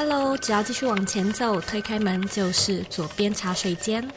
[0.00, 4.08] Hello，只要继续往前走，推开门就是左边茶水间。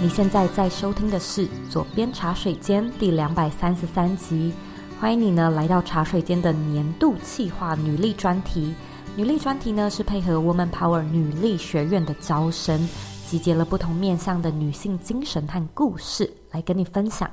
[0.00, 4.52] 你现在在收听的是《左边茶水间》第两百三十三集，
[5.00, 8.74] 欢迎你呢来到茶水间的年度企划女力专题。
[9.14, 12.88] 女力专题呢，是配合 Woman Power 女力学院的招生，
[13.32, 17.30] 集结了不同面向的女性精神和故事来跟你分享。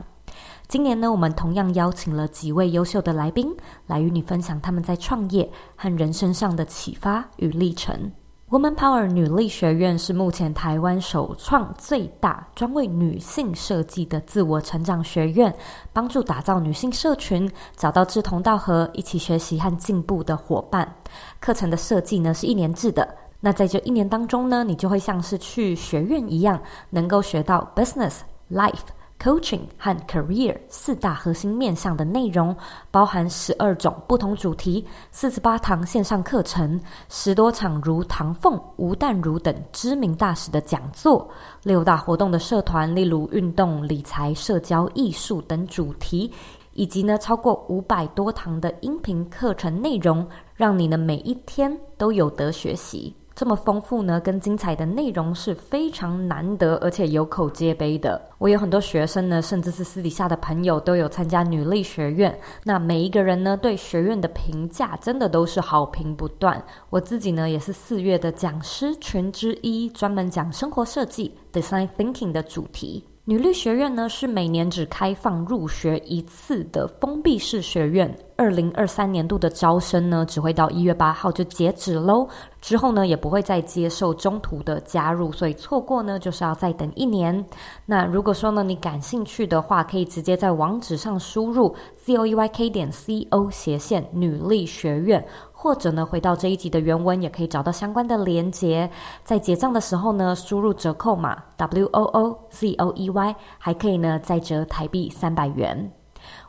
[0.65, 3.53] 今年呢，我们同样邀请了几位优秀的来宾，
[3.87, 8.13] 来与你分享他们在创业和人生上的启发与历程。
[8.49, 15.53] Woman Power 女力学院是目前台湾首创最大专为女性设计的自我成长学院，
[15.91, 20.95] 帮助打造女性社群，找到志同道合、一起学习和进步的伙伴。
[21.41, 28.19] 课程的设计呢是一年制的，那在这一年当中呢，你就会像是去学院一样，能够学到 Business
[28.51, 28.79] Life。
[29.21, 32.55] Coaching 和 Career 四大核心面向的内容，
[32.89, 41.29] 包含十二种不同主题、四十八堂线上课程、十多场如唐凤、吴淡如等知名大使的讲座、
[41.63, 46.31] 六大活动的社团，例如运动、理财、社交、艺术等主题，
[46.71, 53.13] 以及呢超过五百多堂的音频课程内容，让你的每一天都有得学习。
[53.39, 58.21] 这么丰富呢，跟精彩的内容是非常难得，而且有口皆碑的。
[58.37, 62.37] 我有很多学生呢，甚至是私底下的朋友都有参加女力学院。
[62.65, 66.61] 那每一个人呢，对学院的评价真的都是好评不断。
[66.89, 73.05] 我自己呢，也是四月的讲师群之一，专门讲生活设计 （Design Thinking） 的主题。
[73.29, 78.11] 女力学院呢，是每年只开放入学一次的封闭式学院。
[78.35, 82.27] 二零二三年度的招生呢，只会到一月八号就截止喽。
[82.59, 87.45] 之后呢，也不会再接受中途的加入，所以错过呢，就是要再等一年。
[87.85, 95.23] 那如果说呢，你感兴趣的话，可以直接在网址上输入 z o e y k 点 c o 斜线女力学院，
[95.61, 98.89] 或者呢，回到这一集的原文，也可以找到相关的连接。
[99.25, 105.91] 在结账的时候呢，输入折扣码 w o o z o e y，还可以呢再折台币三百元。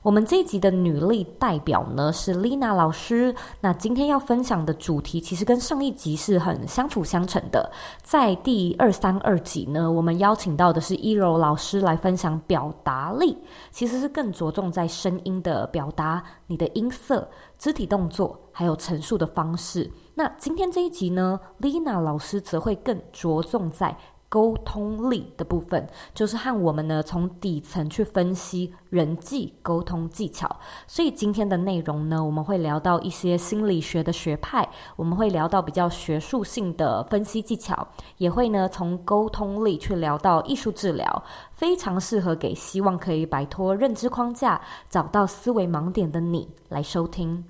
[0.03, 3.34] 我们这一集的女力代表呢是 Lina 老师。
[3.61, 7.71] 那今天要分享的主题其实跟上一集是很相辅相成的。
[8.03, 13.37] 在第二三二集呢，我们邀请到的是依柔老师来分享表达力，
[13.71, 17.28] 其实是更着重在声音的表达，你的音色、
[17.59, 19.91] 肢体动作，还有陈述的方式。
[20.15, 23.94] 那今天这一集呢，Lina 老师则会更着重在。
[24.30, 30.48] 沟通力的部分，就是和我们呢从底层去分析人际沟通技巧。
[30.86, 37.88] 所以今天的内容呢，我们会聊到一些心理学的学派，我们会聊到比较学术性的分析技巧，
[38.19, 47.44] 也会呢从沟通力去聊到艺术治疗，非常适合给希望可以摆脱认知框架、找到思维盲点的你来收听。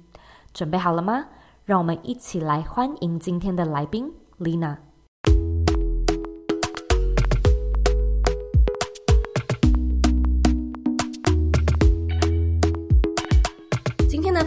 [0.54, 1.26] 准备好了吗？
[1.66, 4.89] 让我们一起来欢迎今天的来宾 Lina。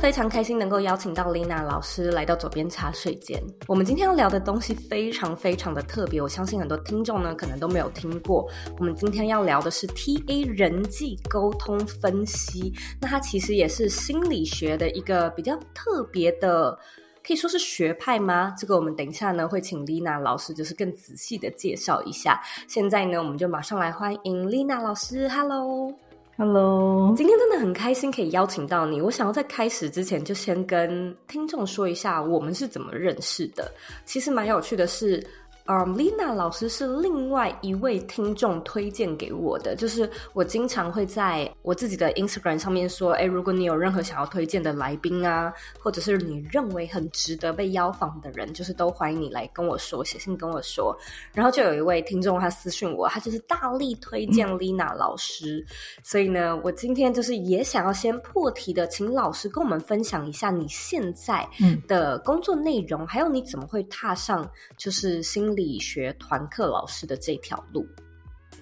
[0.04, 3.42] 非常开心能够邀请到 Lina 老师来到左边茶水间。
[3.70, 8.46] 我们今天要聊的东西非常非常的特别，我相信很多听众呢可能都没有听过。
[8.78, 16.78] 我们今天要聊的是 TA 人际沟通分析，那它其实也是心理学的一个比较特别的，
[17.26, 18.54] 可以说是学派吗？
[18.58, 22.42] 这个我们等一下呢会请 Lina 老师就是更仔细的介绍一下。
[22.68, 25.94] 现在呢我们就马上来欢迎 Lina 老师，Hello。
[26.36, 29.00] Hello，今天真的很开心可以邀请到你。
[29.00, 33.72] 我想要在开始之前就先跟听众说一下我们是怎么认识的。
[34.04, 35.24] 其实蛮有趣的是。
[35.66, 50.94] 嗯，Lina 老师是另外一位听众推荐给我的，就是我经常会在我自己的 Instagram 上面说，哎，如果你有任何想要推荐的来宾啊，或者是你认为很值得被邀访的人，就是都欢迎你来跟我说，写信跟我说。
[51.34, 55.74] 然后就有一位听众他私讯我，他就是大力推荐 Lina 老师，嗯、
[56.04, 61.48] 所以呢，我今天就是也想要先破题的，请老师跟我们分享一下你现在
[61.88, 64.46] 的工作内容，嗯、还有你怎么会踏上
[64.76, 65.53] 就是新。
[65.54, 67.86] 心理学团课老师的这条路，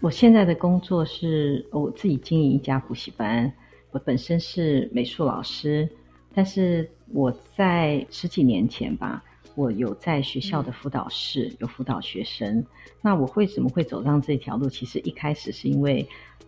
[0.01, 3.49] 我现在的工作是我自己经营一家补习班。
[3.91, 5.87] 我本身是美术老师，
[6.33, 9.23] 但是我在十几年前吧，
[9.55, 12.61] 我有在学校的辅导室、嗯、有辅导学生。
[13.01, 14.67] 那我为什么会走上这条路？
[14.67, 16.05] 其实一开始是因为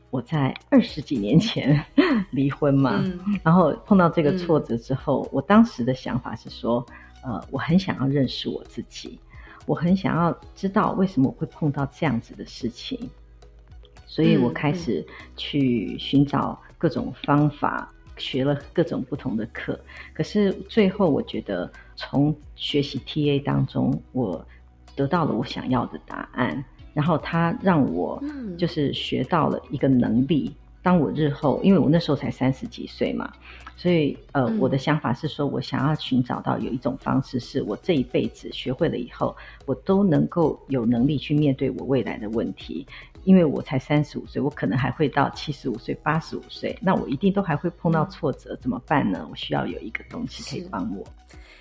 [0.10, 1.81] 我在二十几年前
[2.31, 6.86] 离婚嘛，嗯、然后碰到这个挫折之后，嗯、我当时的想法是说，
[7.24, 9.18] 呃，我很想要认识我自己。
[9.65, 13.10] 我很想要知道为什么我会碰到这样子的事情，
[14.06, 15.06] 所以我开始
[15.38, 19.80] 去寻找各种方法，嗯、学了各种不同的课。
[20.13, 24.45] 可是最后，我觉得从学习 TA 当中，我
[24.95, 26.63] 得到了我想要的答案。
[26.94, 28.21] 然后它让我
[28.56, 30.54] 就是学到了一个能力。
[30.83, 33.31] 当我日后，因为我那时候才三十几岁嘛，
[33.75, 39.35] 所以呃，我的想法是说，我想要寻找到有一种方式，是我这一辈子学会了以后，
[39.65, 42.85] 我都能够有能力去面对我未来的问题。
[43.24, 49.25] 因为我才三十五岁，我可能还会到七十五岁、八十五岁，那我一定都还会碰到挫折，怎么办呢？
[49.31, 51.06] 我需要有一个东西可以帮我。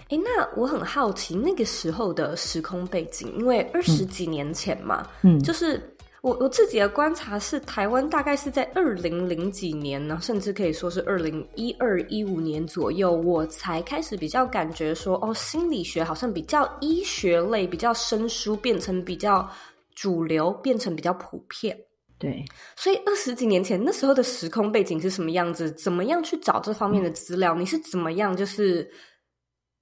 [0.08, 5.80] 哎，那我很好奇那个时候的时空背景，因为二十几年前嘛，嗯，就是
[6.22, 19.50] 我我自己的观察是，台湾大概是在二零零几年呢，甚至可以说是二零一二一五年左右，我才开始比较感觉说，哦，心理学好像比较医学类，比较生疏，变成比较
[19.96, 21.76] 主流，变成比较普遍。
[22.18, 22.44] 对，
[22.76, 25.72] 所以二十几年前那时候的时空背景是什么样子？
[25.72, 27.52] 怎么样去找这方面的资料？
[27.56, 28.88] 嗯，你是怎么样就是？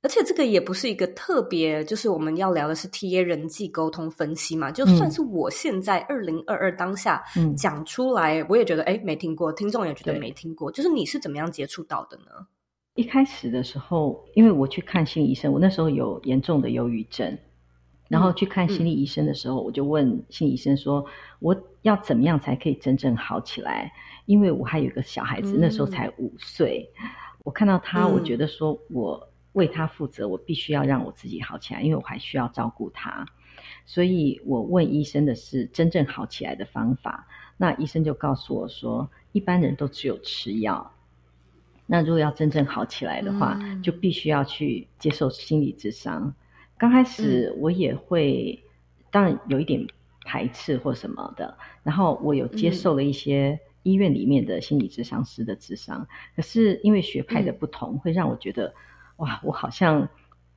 [0.02, 4.70] 而且这个也不是一个特别，就是我们要聊的是 TA 人际沟通分析嘛。
[4.70, 7.23] 就算是我现在二零二二当下
[7.55, 10.73] 讲出来，嗯、我也觉得哎没听过，听众也觉得没听过。
[10.73, 12.47] 就是你是怎么样接触到的呢？
[12.94, 17.37] 一开始的时候，因为我去看心理医生，我那时候有严重的忧郁症，
[18.08, 21.05] 然后去看心理医生的时候，我就问心理医生说
[21.41, 23.93] ：“我要怎么样才可以真正好起来？”
[24.25, 26.91] 因为我还有一个小孩子，那时候才五岁，
[27.44, 29.30] 我看到他，我觉得说我。
[29.52, 33.26] 为他负责，我必须要让我自己好起来，因为我还需要照顾他。
[33.85, 37.26] 所以我问医生的是真正好起来的方法。
[37.56, 40.93] 那医生就告诉我说，一般人都只有吃药。
[41.87, 46.32] 那如果要真正好起来的话，嗯、就必须要去接受心理智商。
[46.79, 49.85] 刚开始我也会，嗯、当然有一点
[50.25, 51.58] 排斥或什么的。
[51.82, 56.06] 然后我有接受了一些医院里面的心理智商师的智商，
[56.37, 58.73] 可是因为学派的不同，嗯、会让我觉得。
[59.20, 60.06] 哇，我好像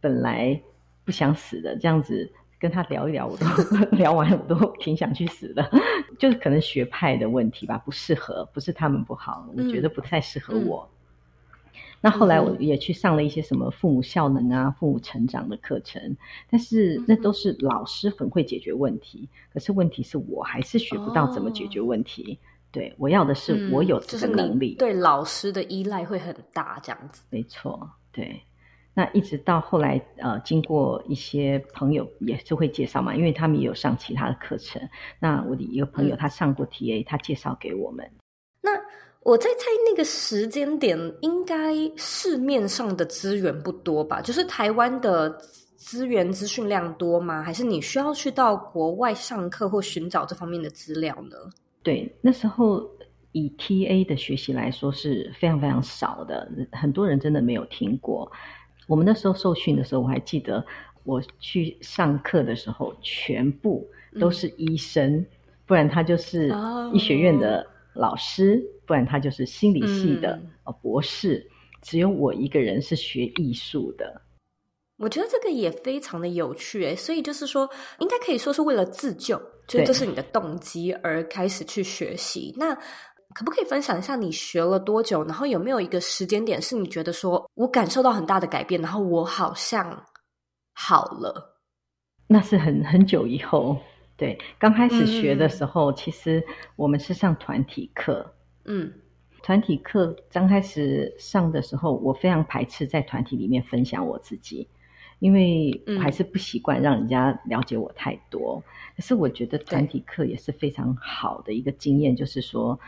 [0.02, 0.62] 本来
[1.06, 2.30] 不想死的，这样子
[2.60, 3.46] 跟他聊一聊，我都
[3.96, 5.70] 聊完，我都挺想去死的。
[6.18, 10.88] 就是可能学派的问题吧，不适合，不是他们不好，我觉得不太适合我。
[11.74, 16.16] 嗯、那后来我也去上了一些什么父母效能啊、父母成长的课程，
[16.50, 22.40] 但是那都是老师很会解决问题，可是问题是我还是学不到怎么解决问题。
[22.40, 24.76] 哦、对，我要的是我有这个能力。
[24.76, 27.24] 嗯就是、对老师的依赖会很大，这样子。
[27.30, 28.42] 没错，对。
[28.94, 34.82] 那一直到后来，呃，经过一些朋友也是会介绍嘛，因为他们也有上其他的课程。
[35.20, 38.08] 那我的一个朋友他上过 TA，、嗯、他介绍给我们。
[38.62, 38.72] 那
[39.22, 44.22] 我在猜那个时间点，应该市面上的资源不多吧？
[44.22, 45.30] 就是台湾的
[45.76, 47.42] 资源资讯量多吗？
[47.42, 51.36] 还是你需要去到国外上课或寻找这方面的资料呢？
[51.82, 52.88] 对，那时候
[53.32, 58.32] 以 TA 的学习来说是非常非常少的，很多人真的没有听过。
[58.88, 60.66] 我们那时候受训的时候，我还记得
[61.04, 63.88] 我去上课的时候，全部
[64.20, 65.26] 都是医生，嗯、
[65.66, 66.54] 不然他就是
[66.94, 71.46] 医学院的老师，哦、不然他就是心理系的、嗯、博士，
[71.82, 74.22] 只有我一个人是学艺术的。
[74.98, 77.70] 我觉得这个也非常的有趣诶，所以就是说，
[78.00, 82.54] 应该可以说是为了自救，就这是你的动机而开始去学习。
[82.58, 82.78] 那
[83.34, 85.24] 可不可以分享一下你学了多久？
[85.24, 90.06] 然后有没有一个时间点是你觉得说我感受到很大的改变，然后我好像
[90.74, 91.58] 好了？
[92.28, 93.78] 那是很很久以后。
[94.16, 96.44] 对，刚开始学的时候，嗯、其实
[96.76, 98.32] 我们是上团体课。
[98.66, 98.94] 嗯，
[99.42, 104.68] 团体课刚开始上的时候，我非常排斥在团体里面分享我自己，
[105.20, 108.64] 因为我还是不习惯让人家了解我太多。
[108.66, 112.80] 嗯、可是我觉得团体课也是非常好的一个经验，就是说。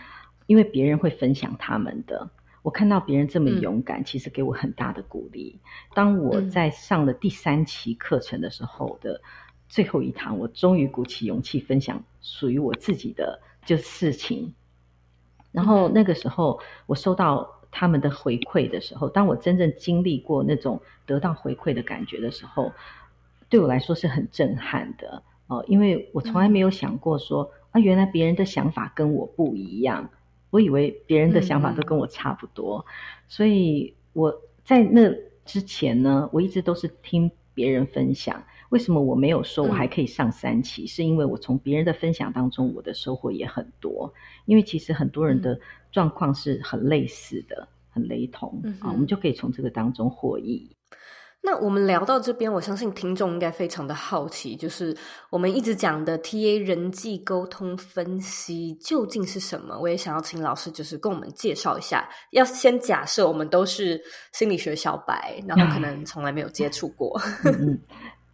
[0.47, 2.29] 因为别人会分享他们的，
[2.61, 5.59] 我看到别人这么勇敢，嗯、其实给我很大的鼓励。
[5.93, 9.21] 当我在上了第三期课程的时候的
[9.67, 14.53] 最后一堂，我终于鼓起勇气分享属于我自己的就事情。
[15.51, 22.71] 然后那个时候，我收到他们的回馈的时候，当我真正经历过那种得到回馈的感觉的时候，
[23.47, 30.09] 对我来说是很震撼的哦，因为我从来没有想过说啊，原来别人的想法跟我不一样。
[30.55, 32.91] 我以为别人的想法都跟我差不多，嗯、
[33.27, 34.33] 所以我
[34.63, 38.41] 在那之前呢，我一直都是听别人分享。
[38.69, 40.85] 为什么我没有说我还可以上三期？
[40.85, 44.13] 嗯、是因为我从别人的分享当中，我的收获也很多。
[44.45, 45.59] 因为其实很多人的
[45.91, 50.69] 状况是很类似的，嗯、很雷同、嗯、啊，我们就可以从这个当中获益。
[51.45, 54.97] 那我们聊到这边，我相信听众应该非常的好奇，就是
[55.29, 59.77] 我们一直讲的 TA 人际沟通分析究竟是什么？
[59.79, 62.09] 我也想要请老师就是跟我们介绍一下。
[62.31, 64.01] 要先假设我们都是
[64.33, 67.15] 心理学小白，然后可能从来没有接触过。
[67.43, 67.79] 嗯嗯，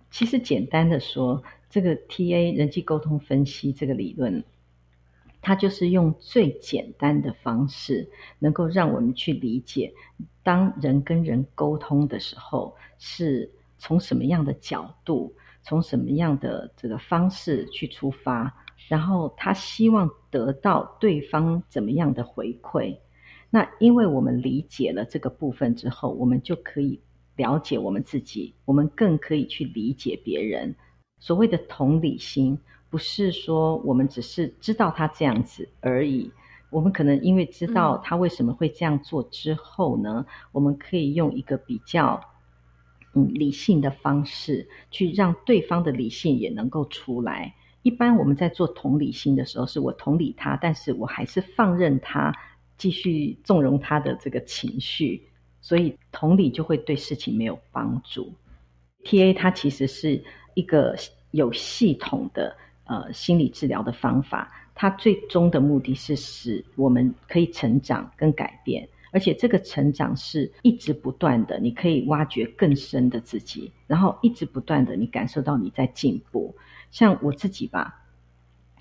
[0.09, 4.41] 其实简单的说，这个 TA 人际沟通分析这个理论，
[5.41, 9.91] 它就是用最简单的方式，能够让我们去理解。
[10.43, 18.55] 当人跟人沟通的时候，是从什么样的角度，从什么样的这个方式去出发，
[18.87, 22.97] 然后他希望得到对方怎么样的回馈。
[23.49, 27.01] 那因为我们理解了这个部分之后，我们就可以
[27.35, 30.75] 了解我们自己，我们更可以去理解别人。
[31.19, 32.57] 所谓的同理心，
[32.91, 36.29] 不是说我们只是知道他这样子而已。
[36.69, 42.21] 我们可能因为知道他为什么会这样做之后呢，嗯、我们可以用一个比较
[43.13, 47.53] 嗯理性的方式去让对方的理性也能够出来。
[47.81, 52.31] 一般我们在做同理心的时候，是我同理他，但是我还是放任他
[52.77, 55.27] 继续纵容他的这个情绪，
[55.61, 58.31] 所以同理就会对事情没有帮助。
[59.03, 60.95] TA 它其实是一个
[61.31, 62.55] 有系统的
[62.91, 64.51] 呃心理治疗的方法。
[64.75, 71.59] 它最终的目的是使我们可以成长跟改变，而且这个成长是一直不断的。
[71.59, 76.55] 你可以挖掘更深的自己，然后一直不断的，你感受到你在进步。
[76.89, 78.01] 像我自己吧，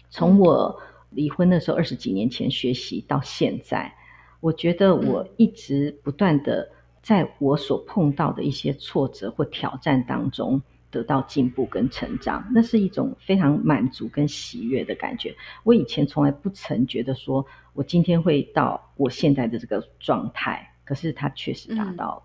[0.08, 3.92] 从我离婚的时候二十几年前学习到现在，
[4.40, 6.66] 我觉得我一直不断的
[7.02, 10.62] 在我所碰到的一些挫折或挑战当中。
[10.90, 15.34] 得到进步跟成长，那是一种非常满足跟喜悦的感觉。
[15.64, 17.44] 我以前从来不曾觉得说，
[17.74, 22.22] 我今天会到我现在的这个状态，可是它确实达到了。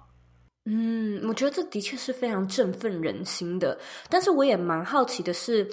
[0.65, 3.79] 嗯，我觉得这的确是非常振奋人心的。
[4.09, 5.69] 但是我也蛮好奇的是，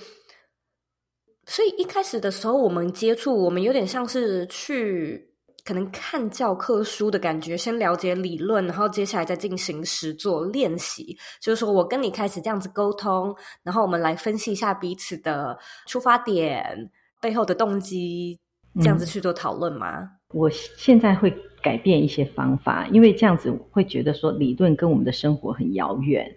[1.46, 5.32] 所以一开始的时候，我们接触，我们有点像是去。
[5.64, 11.16] 可能看教科书的感觉，先了解理论，然后接下来再进行实作练习。
[11.40, 16.90] 就是说我跟你开始这样子沟通，然后我们来分析一下彼此的出发点、
[17.21, 18.40] 背后的动机，
[18.81, 20.00] 这样子去做讨论吗？
[20.00, 26.28] 嗯，我现在会改变一些方法，因为这样子会觉得说理论跟我们的生活很遥远，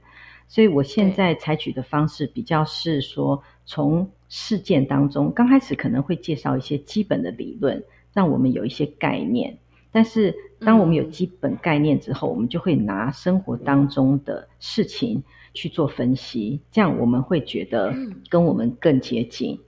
[0.47, 7.83] 所以我现在采取的方式比较是说，从事件当中，刚开始可能会介绍一些基本的理论。
[8.15, 9.55] 让我们有一些概念，
[9.91, 15.21] 但是当我们有基本概念之后，嗯、我们就会拿生活当中的事情
[15.53, 17.93] 去做分析，这样我们会觉得
[18.29, 19.59] 跟我们更接近。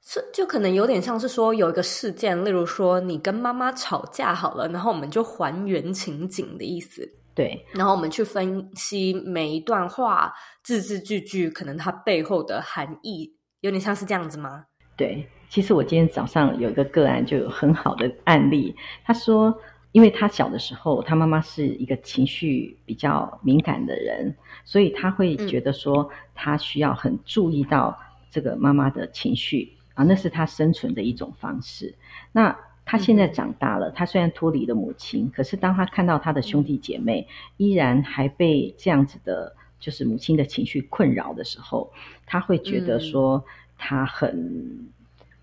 [0.00, 7.06] 是、嗯，就可能有点像是说有一个事件，例如说你跟妈妈吵架好了，然后我们就还原情景的意思。
[7.34, 14.64] 对，然后我们去分析每一段话字字句句，可能它背后的含义，有点像是这样子吗？
[14.98, 15.26] 对。
[15.48, 18.76] 其实我今天早上有一个个案，就有很好的案例。
[19.02, 19.58] 他说，
[19.92, 24.36] 因为他小的时候，他妈妈是一个情绪比较敏感的人，
[24.66, 27.98] 所以他会觉得说，他需要很注意到
[28.30, 31.94] 这个妈妈的情绪啊，那是他生存的一种方式。
[32.30, 37.26] 那他现在长大了，他虽然脱离了母亲，可是当他看到他的兄弟姐妹
[37.56, 41.90] 依然还被这样子的，就是母亲的情绪困扰的时候，
[42.26, 43.42] 他会觉得说，
[43.78, 44.90] 他很。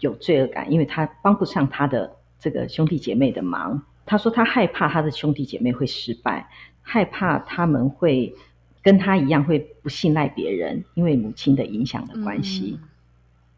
[0.01, 3.81] 有罪恶感，因为他帮不上他的这个兄弟姐妹的忙。
[4.05, 6.47] 他说他害怕他的兄弟姐妹会失败，
[6.81, 8.35] 害怕他们会
[8.83, 12.77] 跟他一样会不信赖别人，因为母亲的影响的关系。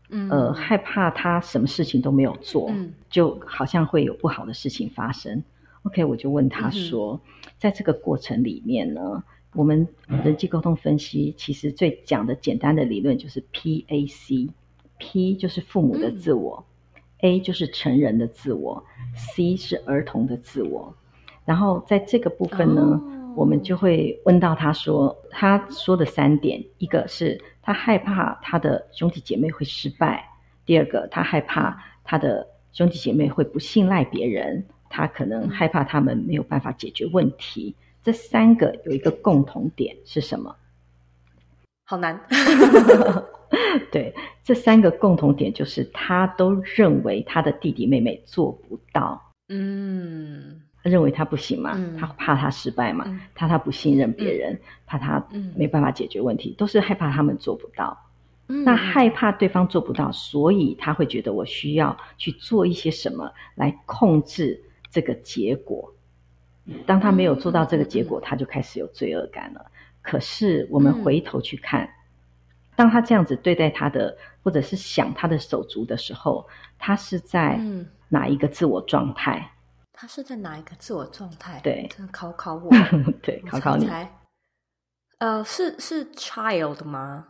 [0.09, 5.43] 嗯，呃，害怕他什么事情都没有做，嗯，就好像会有不好的事情发生。
[5.81, 9.85] OK，我就问他说，嗯，在这个过程里面呢，我们
[10.23, 14.49] 人际沟通分析其实最讲的简单的理论就是 PAC。
[14.97, 16.63] P 就是父母的自我，
[16.95, 18.83] 嗯，A 就是成人的自我
[19.15, 20.93] ，C 是儿童的自我。
[21.45, 30.17] 然后在这个部分呢，哦，我们就会问到他说，他说的三点：一个是他害怕他的兄弟姐妹会失败；
[30.65, 37.73] 第二个，他害怕他的兄弟姐妹会不信赖别人，他可能害怕他们没有办法解决问题。
[38.03, 40.55] 这三个有一个共同点是什么？
[41.85, 42.19] 好难。
[43.91, 44.13] 对，
[44.43, 55.25] 这三个共同点就是他都认为他的弟弟妹妹做不到，嗯，他认为他不行嘛，嗯、他怕他失败嘛，嗯、怕他不信任别人，嗯、怕他
[55.55, 57.97] 没办法解决问题，嗯、都是害怕他们做不到。
[58.49, 65.93] 嗯、那害怕对方做不到，所以他会觉得我需要去做一些什么来控制这个结果。
[66.85, 69.65] 当他没有做到这个结果，他就开始有罪恶感了。
[70.01, 71.89] 可是我们回头去看，嗯、
[72.77, 77.59] 当他这样子对待他的，或者是想他的手足的时候，他是在
[78.07, 79.39] 哪一个自我状态？
[79.39, 79.49] 嗯、
[79.93, 81.59] 他是在哪一个自我状态？
[81.63, 82.69] 对，考考我，
[83.23, 83.89] 对，考考你。
[85.17, 87.25] 呃，是是 child 吗？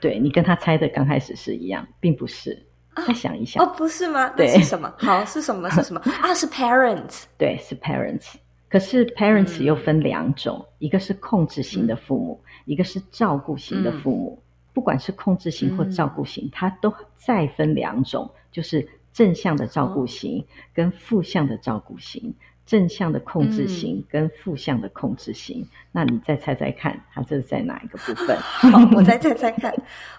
[0.00, 2.66] 对，你跟他猜的刚开始是一样，并不是。
[3.06, 4.28] 再想一想，哦，不是吗？
[4.30, 4.92] 对，是什么？
[4.98, 5.70] 好，是什么？
[5.70, 6.00] 是什么？
[6.20, 7.22] 啊，是 parents。
[7.38, 8.34] 对，是 parents。
[8.68, 14.42] 可是 parents 又分两种，嗯、一个是控制型的父母，嗯、一个是照顾型的父母。
[14.42, 22.34] 嗯、不管是控制型或照顾型，嗯、它都再分两种，就是正向的照顾型跟负向的照顾型，哦、
[22.64, 25.62] 正向的控制型跟负向的控制型。
[25.62, 28.36] 嗯、那你再猜猜看，它这是在哪一个部分？
[28.40, 29.74] 好，我再猜猜看，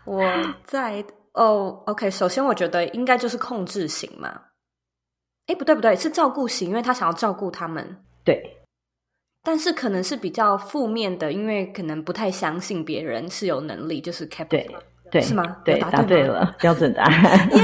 [0.06, 0.24] 我
[0.66, 1.04] 在
[1.34, 2.12] 哦，OK。
[2.12, 4.42] 首先，我觉得应该就是控制型嘛。
[5.48, 8.04] 哎，不对不对，是照顾型，因为他想要照顾他们。
[8.24, 8.58] 对，
[9.44, 14.68] 但是可能是比较负面的，因为可能不太相信别人是有能力，就是 capable，对，
[15.12, 15.58] 对是吗？
[15.66, 17.50] 对，答对了，标准答案。
[17.58, 17.64] 耶！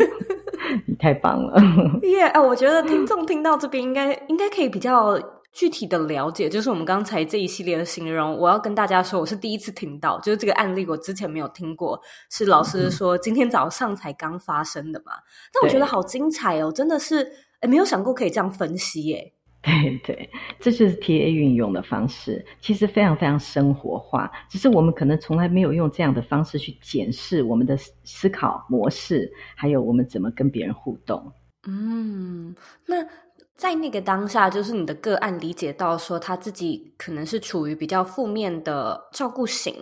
[0.86, 1.60] 你太棒了，
[2.02, 2.22] 耶！
[2.28, 5.18] 哎，我觉得听众听到这边应该应该可以比较
[5.52, 8.36] 具体的了解，就是我们刚才这一系列的形容。
[8.38, 15.12] 我要跟大家说，我是第一次听到，就是这个案例我之前没有听过，是老师说今天早上才刚发生的嘛？
[15.12, 17.30] 嗯、但我觉得好精彩哦，真的是。
[17.60, 19.34] 哎，没有想过可以这样分析耶！
[19.64, 24.30] 对对，这就是 TA 运用的方式，其实非常非常生活化。
[24.48, 31.30] 只是我们可能从来没有用这样的方式去检视我们的思考模式，还有我们怎么跟别人互动。
[31.68, 32.54] 嗯，
[32.86, 33.06] 那
[33.54, 39.74] 在那个当下，就是你的个案理解到说他自己可能是处于比较负面的照顾型，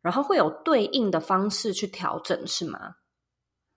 [0.00, 2.78] 然后会有对应的方式去调整，是吗？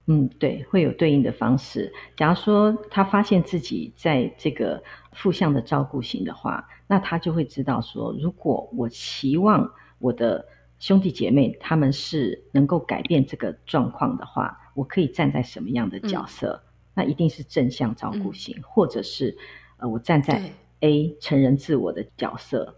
[0.08, 1.92] 嗯，对，会有对应的方式。
[2.18, 4.82] 假如说他发现自己在这个
[5.14, 10.46] 负向的照顾型的话，那他就会知道说，如果我期望我的
[10.80, 16.62] 兄弟姐妹他们是能够改变这个状况的话，我可以站在什么样的角色？
[16.64, 19.38] 嗯、那一定是正向照顾型，嗯、或者是
[19.78, 20.42] 呃，我站在
[20.80, 22.76] A 成人自我的角色。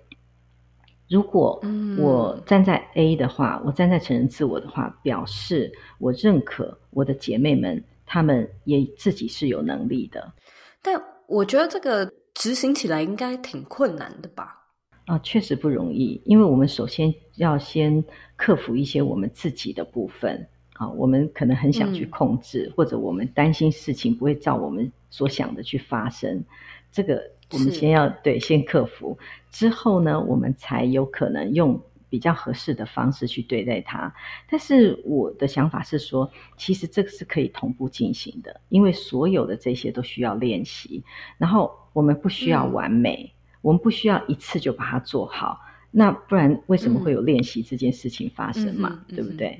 [1.09, 1.61] 如果
[1.97, 10.33] 我站在 A 的话，嗯、我站在成人自我的话，表示我认可我的姐妹们，她们也自己是有能力的。
[10.81, 14.67] 但我觉得这个执行起来应该挺困难的吧？
[15.05, 18.03] 啊，确实不容易，因为我们首先要先
[18.35, 26.43] 克服一些我们自己的部分啊，我们可能很想去控制，嗯、或者我们担心事情不会照我们所想的去发生，
[26.91, 27.31] 这个。
[27.51, 29.15] 我们先要对，先克服，
[29.51, 31.79] 之后呢，我们才有可能用
[32.13, 34.13] 比较合适的方式去对待它。
[34.47, 41.03] 但是我的想法是说，其实这个是可以同步进行的，因为所有的这些都需要练习。
[41.39, 45.59] 然后我们不需要完美，嗯、我们不需要一次就把它做好。
[45.89, 49.03] 那不然为什么会有练习这件事情发生嘛？
[49.09, 49.59] 嗯、对不对？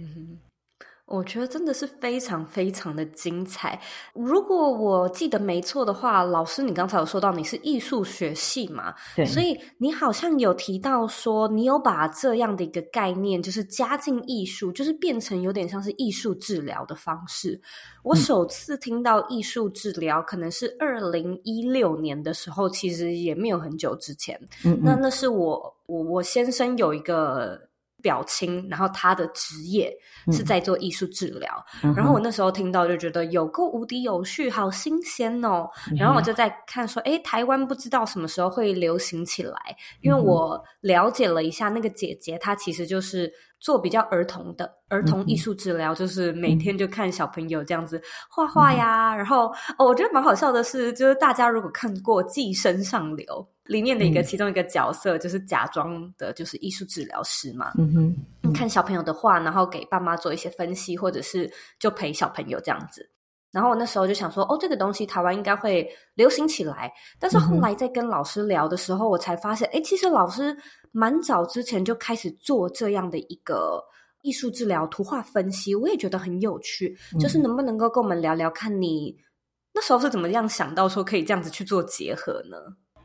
[1.05, 3.79] 我觉得真的是非常非常的精彩。
[4.13, 8.93] 如果我记得没错的话，老师，你刚才有说到你是艺术学系嘛？
[9.15, 9.25] 对。
[9.25, 17.61] 所以你好像有提到说，你有把这样的一个概念，就是加进艺术，就是变成有点像是艺术治疗的方式。
[18.01, 24.39] 我首次听到艺术治疗，可能是二零一六年的时候，其实也没有很久之前。
[24.63, 24.79] 嗯嗯。
[24.81, 27.72] 那那是我我我先生有一个。
[28.03, 29.91] 表亲，然后他的职业
[30.31, 35.67] 是在做艺术治疗，嗯、然后我那时候听到就觉得有够无敌有趣，好新鲜哦！
[35.97, 39.57] 然后我就在看说，诶，台湾不知道什么时候会流行起来，
[40.01, 43.33] 因为我了解了一下那个姐姐，她其实就是。
[43.63, 47.99] 做比较儿童的儿童艺术治疗，嗯、就是每天就看小朋友这样子
[48.29, 49.13] 画画呀。
[49.13, 49.47] 嗯、然后
[49.77, 53.25] 哦，我觉得蛮好笑的是，就是大家如果看过《寄生上流》
[53.71, 57.71] 里面的一个其中一个角色，就是假装的就是艺术治疗师嘛。
[57.77, 61.49] 嗯哼，嗯看小朋友的画，然后给爸妈做一些分析，或者是
[61.79, 63.09] 就陪小朋友这样子。
[63.53, 66.91] 然后我那时候就想说，哦，这个东西台湾应该会流行起来。
[67.19, 70.57] 但是后来在跟老师聊的时候，我才发现，哎，其实老师
[70.91, 73.79] 蛮早之前就开始做这样的一个
[74.23, 76.97] 艺术治疗、图画分析，我也觉得很有趣。
[77.19, 79.15] 就是能不能够跟我们聊聊，看你
[79.71, 82.57] 那时候是怎么样想到说可以这样子去做结合呢？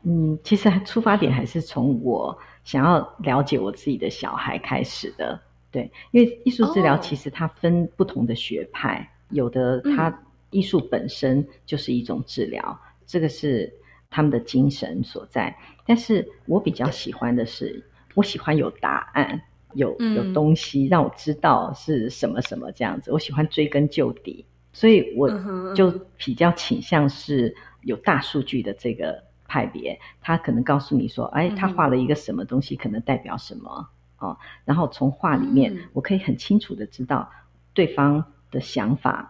[0.03, 5.39] 嗯，其实出发点还是从我想要了解我自己的小孩开始的。
[5.69, 10.11] 对，因为艺术治疗其实它分不同的学派，有的它。
[10.51, 13.73] 艺术本身就是一种治疗，这个是
[14.09, 15.55] 他们的精神所在。
[15.85, 17.83] 但是我比较喜欢的是，
[18.15, 19.41] 我喜欢有答案，
[19.73, 23.11] 有有东西让我知道是什么什么这样子。
[23.11, 25.29] 我喜欢追根究底，所以我
[25.73, 34.37] 就比较倾向是有大数据的这个派别，他可能告诉你说，哎，他画了一个什么东西，可能代表什么哦。
[34.65, 37.29] 然后从画里面，我可以很清楚的知道
[37.73, 39.27] 对方的想法，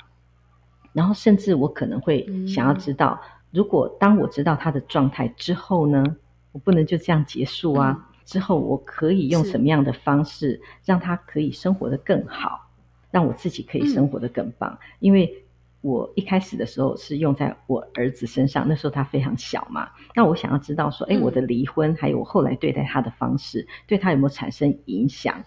[1.00, 3.18] 然后甚至我可能会想要知道，
[3.52, 6.04] 如果当我知道他的状态之后呢，
[6.52, 8.10] 我不能就这样结束啊。
[8.26, 12.68] 之后我可以用什么样的方式让他可以生活得更好，
[13.12, 14.78] 让我自己可以生活得更棒？
[15.00, 15.34] 因为
[15.80, 19.88] 我一开始的时候是用在我儿子身上，那时候他非常小嘛。
[20.14, 25.42] 那我想要知道说，哎，我的离婚还有我后来对待他的方式，对他有没有产生影响？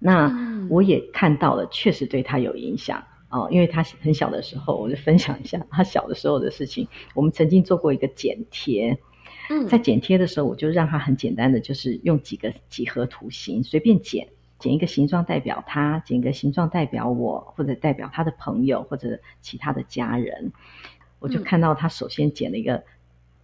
[0.00, 3.04] 那我也看到了，确实对他有影响
[3.38, 3.48] 哦。
[3.50, 6.88] 因为他很小的时候，我就分享一下他小的时候的事情。
[7.14, 8.98] 我们曾经做过一个剪贴。
[9.50, 14.26] 嗯，在剪贴的时候，我就让他很简单的，就是用几个几何图形随便剪，
[14.58, 20.50] 剪一个形状代表他，剪一个形状代表我，或者代表他的朋友或者其他的家人。
[21.18, 22.82] 我就看到他首先剪了一个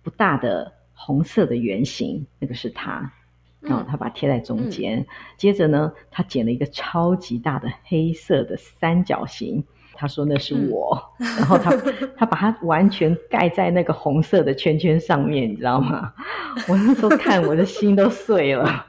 [0.02, 3.12] 不大的红色的圆形，那个是他，
[3.60, 5.06] 然后他把它贴在中间。
[5.36, 9.64] 接着呢，他剪了一个超级大的黑色的三角形。
[10.00, 11.70] 他说那是我，嗯、然后他
[12.16, 16.10] 他把它完全盖在那个红色的圈圈上面，你知道吗？
[16.66, 18.86] 我那时候看我的心都碎了，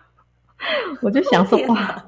[1.02, 2.02] 我就想说哇，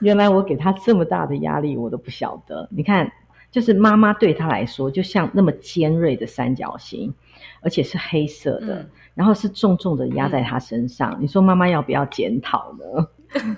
[0.00, 2.68] 原来我给他这么大的压力，我都不晓得。
[2.72, 3.08] 你看，
[3.52, 7.14] 就是妈妈对他来说，就像那么尖锐的三角形，
[7.60, 11.12] 而且是黑色的，嗯、然后是重重的压在他身上。
[11.12, 13.06] 嗯、你说妈妈要不要检讨呢？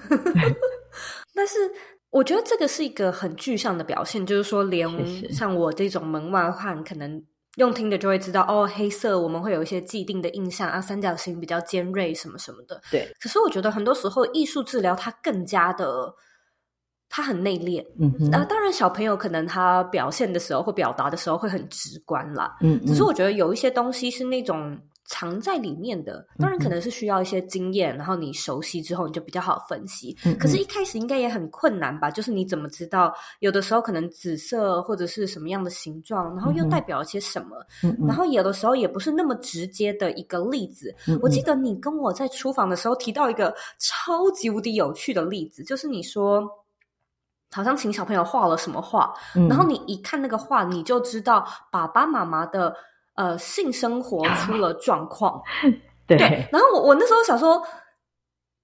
[1.35, 1.57] 但是。
[2.11, 4.89] 我觉得这个是一个很具象的表现，就是说，连
[5.33, 7.25] 像我这种门外汉，可能
[7.57, 12.81] 用听的就会知道，哦，黑色我们会有一些既定的印象啊，三角形比较尖锐，什么什么的。
[12.91, 13.09] 对。
[13.21, 16.13] 可是我觉得很多时候艺术治疗它更加的，
[17.09, 17.85] 它很内敛。
[18.01, 18.31] 嗯哼。
[18.35, 22.57] 啊，当然小朋友可能他表现的时候或表达的时候会很直观啦。
[22.61, 22.87] 嗯嗯。
[22.87, 24.77] 只是我觉得有一些东西是那种。
[25.11, 30.17] 藏在里面的，当然可能是需要一些经验，嗯、然后你熟悉之后，你就比较好分析。
[30.39, 32.09] 可是，一开始应该也很困难吧？
[32.09, 37.57] 就是你怎么知道，有的时候可能紫色或者是什么样的形状，然后又代表了些什么？
[38.07, 40.95] 然后有的时候也不是那么直接的一个例子。
[41.21, 46.49] 我记得你跟我在厨房的时候提到一个超级无敌有趣的例子，就是你说
[47.51, 52.77] 好像请小朋友画了什么画，嗯、然后你一看那个画，你就知道爸爸妈妈的。
[53.21, 55.43] 呃，性生活出了状况，
[56.09, 56.49] 对，对。
[56.51, 57.63] 然后我我那时候想说，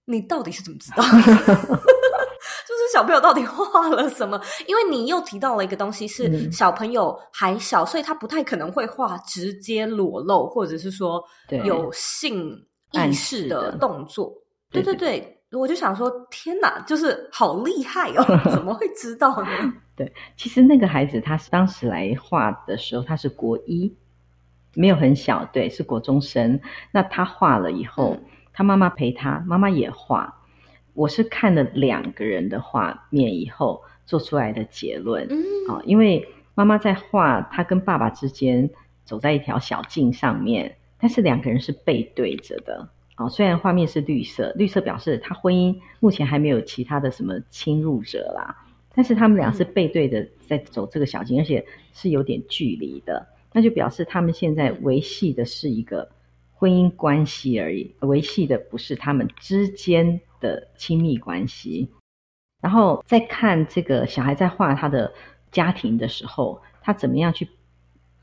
[0.06, 1.02] 你到底是怎么知道？
[2.66, 4.40] 就是小朋友到底画了什么？
[4.66, 11.22] 因为你又提到了一个东西，是小朋友还小，嗯、所以他不太可能会画直接裸露，或者是说
[11.64, 12.50] 有性
[12.92, 14.32] 意识的动作。
[14.70, 18.24] 对对对，对，我就想说，天哪，就是好厉害哦！
[18.50, 19.48] 怎么会知道呢？
[19.94, 23.94] 对，其实那个孩子他当时来画的时候，他是国一。
[24.76, 26.60] 没有很小，对，是国中生。
[26.92, 30.42] 那他画了以后，嗯、他妈妈陪他，妈妈也画。
[30.92, 35.26] 我是看了两个人的画面以后做出来的结论。
[35.30, 38.70] 嗯，啊，因为妈妈在画他跟爸爸之间
[39.04, 42.88] 走在一条小径上面，但是两个人是背对着的。
[43.16, 48.54] 啊，虽然画面是绿色，绿色表示他婚姻目前还没有其他的什么侵入者啦，
[48.94, 53.26] 但是他们俩是背对着在走这个小径，嗯、而且是有点距离的。
[53.56, 56.10] 那就表示他们现在维系的是一个
[56.52, 61.88] 婚姻关系而已，维系的不是他们之间的亲密关系。
[62.60, 65.10] 然后再看这个小孩在画他的
[65.50, 67.48] 家庭的时候，他怎么样去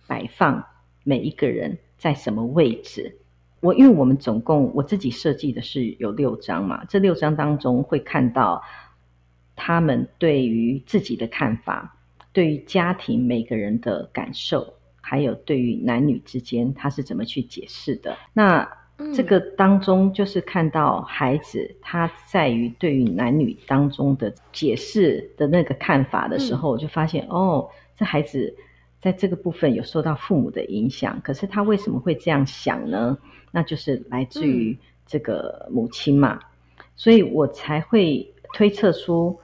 [0.05, 0.63] 摆放
[1.03, 3.17] 每一个人在什么位置？
[3.59, 8.61] 我因为我们总共我自己设计的是有六张嘛，这六张当中会看到
[9.55, 11.97] 他们对于自己的看法，
[12.31, 14.75] 对于家庭每个人的感受。
[15.05, 18.17] 还有对于男女之间，他是怎么去解释的？
[18.31, 18.67] 那
[19.13, 28.55] 这个当中就是看到孩子他在于对于男女当中的解释的那个看法的时候，我就发现哦，这孩子
[29.01, 31.19] 在这个部分有受到父母的影响。
[31.21, 33.17] 可是他为什么会这样想呢？
[33.51, 36.39] 那就是来自于这个母亲嘛，
[36.95, 39.37] 所以我才会推测出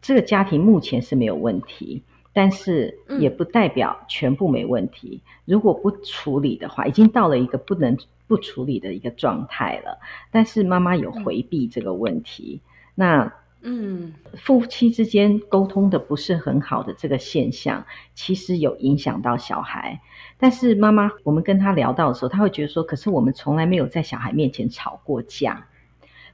[0.00, 2.02] 这个家庭目前是没有问题。
[2.32, 5.20] 但是也不代表全部没问题。
[5.24, 9.98] 嗯、如果不处理的话，已经到了一个不能不处理的一个状态了。
[10.30, 13.32] 但是妈妈有回避这个问题，嗯、那
[13.64, 20.00] 嗯，夫妻之间沟通的不是很好的这个现象，其实有影响到小孩。
[20.36, 25.64] 但是妈妈，我们跟他聊到的时候，他会觉得说：“可是我们从来没有在小孩面前吵过架。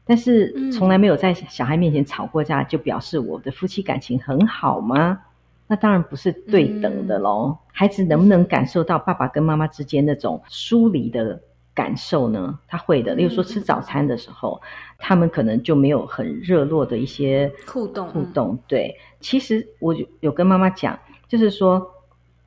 [0.07, 5.21] 但是从来没有在小孩面前吵过架，就表示我的夫妻感情很好吗？”
[5.69, 7.51] 那当然不是对等的喽。
[7.51, 11.41] 嗯、孩子能不能感受到爸爸跟妈妈之间那种疏离的
[11.75, 12.59] 感受呢？
[12.67, 14.61] 他会的，例如说吃早餐的时候，
[14.99, 18.09] 他们可能就没有很热络的一些互动。
[18.09, 18.97] 互动，对。
[19.21, 21.89] 其实我有跟妈妈讲，就是说，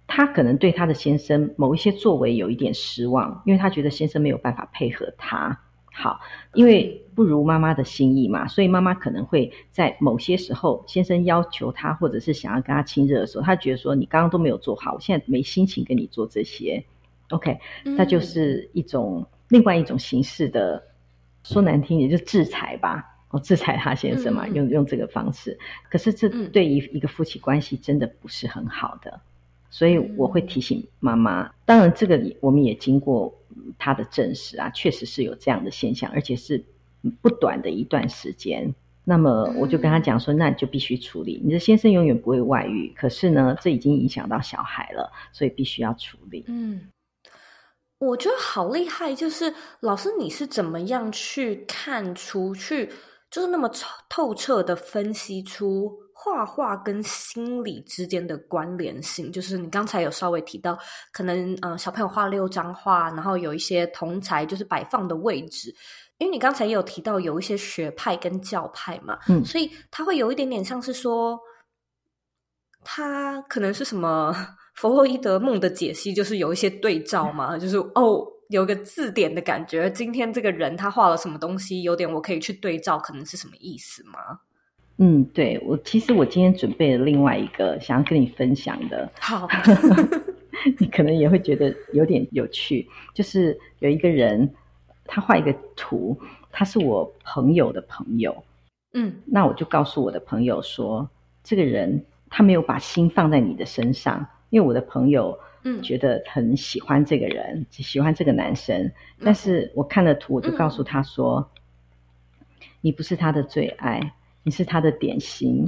[0.05, 5.59] 他可能对他的先生某一些作为有一点失望，因为他觉得先生没有办法配合他。
[5.93, 6.21] 好，
[6.53, 16.81] 因为不如妈妈的心意嘛，所以妈妈可能会在某些时候，先生要求她，或者是想要跟她亲热的时候，她觉得说你刚刚都没有做好，我现在没心情跟你做这些。
[17.29, 20.81] OK，那就是一种另外一种形式的，
[21.43, 25.59] 说难听点就制裁吧，哦，制裁他先生嘛，用用这个方式。
[25.89, 29.19] 可是这对于一个夫妻关系真的不是很好的，
[29.69, 31.51] 所以我会提醒妈妈。
[31.65, 33.31] 当然，这个我们也经过。
[33.77, 36.63] 他的证实啊，确实是有这样的现象，而且是
[37.21, 38.73] 不短的一段时间。
[39.03, 41.41] 那么我就跟他讲说，那你就必须处理。
[41.43, 46.45] 你的先生永远不会外遇，可是呢，这已经影响到小孩了，所以必须要处理。
[46.47, 46.81] 嗯，
[47.97, 52.91] 我觉得好厉害，就是老师，你是怎么样去看出去，
[53.31, 53.69] 就是那么
[54.07, 55.91] 透彻的分析出
[56.23, 60.77] 画画跟心理之间的关联性，就是你刚才有稍微提到，
[61.11, 65.73] 可能嗯、呃、小朋友画六张画，然后有一些同材就是摆放的位置，
[66.19, 71.39] 因为你刚才也有提到有一些学派跟教派嘛，嗯，所以他会有一点点像是说，
[72.83, 74.31] 他可能是什么
[74.75, 84.39] 弗洛伊德梦的解析，就是有一些对照嘛，就是哦有个字典的感觉，今天这个人他画了什么东西，有点我可以去对照，可能是什么意思吗？
[85.03, 89.47] 嗯，对，我其实我今天准备了另外一个想要跟你分享的，好，
[90.77, 94.53] 你可能也会觉得有点有趣，就是有一个人
[95.05, 96.15] 他画一个图，
[96.51, 98.43] 他是我朋友的朋友，
[98.93, 101.09] 嗯，那我就告诉我的朋友说，
[101.43, 105.81] 这个人他没有把心放在你的身上，因为我的朋友嗯。
[105.81, 108.91] 觉得很喜欢这个人，嗯、喜欢这个男生，
[109.23, 111.49] 但是我看了图，我就告诉他说，
[112.39, 114.13] 嗯、你不是他的最爱。
[114.43, 115.65] 你是他的点心，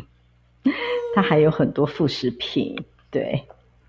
[1.14, 2.76] 他还有很多副食品，
[3.10, 3.42] 对。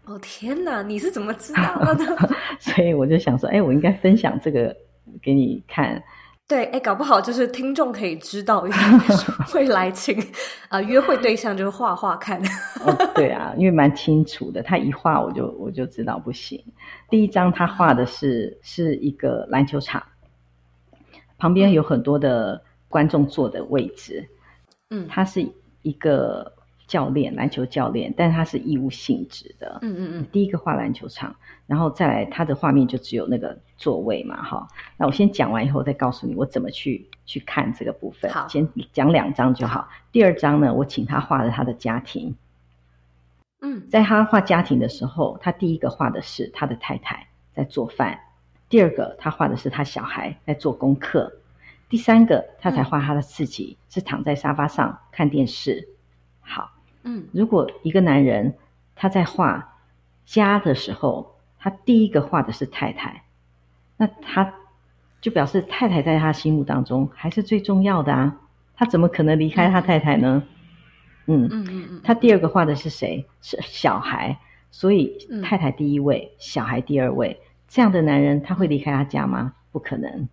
[0.06, 2.18] 哦天哪，你是怎么知道的呢？
[2.60, 4.76] 所以我就想说，哎，我应该分享这个
[5.22, 6.02] 给你看。
[6.48, 8.98] 对，哎，搞不好就是听众可以知道一下，
[9.48, 10.20] 会来请
[10.68, 12.42] 啊、呃、约会对象就是画画看。
[12.84, 16.62] 哦，对啊，因为蛮清楚的，他一画我就我就知道不行。
[17.10, 20.04] 第一张他画的是是一个篮球场，
[21.38, 22.62] 旁边有很多的。
[22.92, 24.30] 观众坐的位置，
[24.92, 25.44] 嗯，他是
[25.82, 26.54] 一个
[26.86, 30.26] 教练，篮球教练，但是他是义务性质的，嗯嗯嗯。
[30.32, 31.34] 第一个画篮球场，
[31.66, 34.68] 然后再来他的画面就只有那个座位嘛，哈。
[34.98, 38.30] 那我先讲完以后再告诉你我怎么去去看这个部分。
[38.30, 39.88] 好，先讲两张就好。
[40.12, 42.36] 第二张呢，我请他画了他的家庭。
[43.62, 47.26] 嗯，在他画家庭的时候，他第一个画的是他的太太
[47.56, 48.20] 在做饭，
[48.68, 51.32] 第二个他画的是他小孩在做功课。
[51.92, 55.90] 第三个，他才画他的自己，嗯、是躺在沙发上看电视。
[56.40, 56.72] 好，
[57.04, 58.56] 嗯，如果一个男人
[58.96, 59.76] 他在画
[60.26, 63.24] 家的时候，他第一个画的是太太，
[63.98, 64.54] 那他
[65.20, 68.40] 就表示太太在他心目当中还是最重要的啊，
[68.74, 70.44] 他怎么可能离开他太太呢？
[71.26, 73.26] 嗯嗯嗯嗯，他第二个画的是谁？
[73.42, 74.40] 是小孩，
[74.72, 79.56] 所以太太第一位，小孩第二位，这样的男人他会离开他家吗？
[79.74, 80.30] 不可能。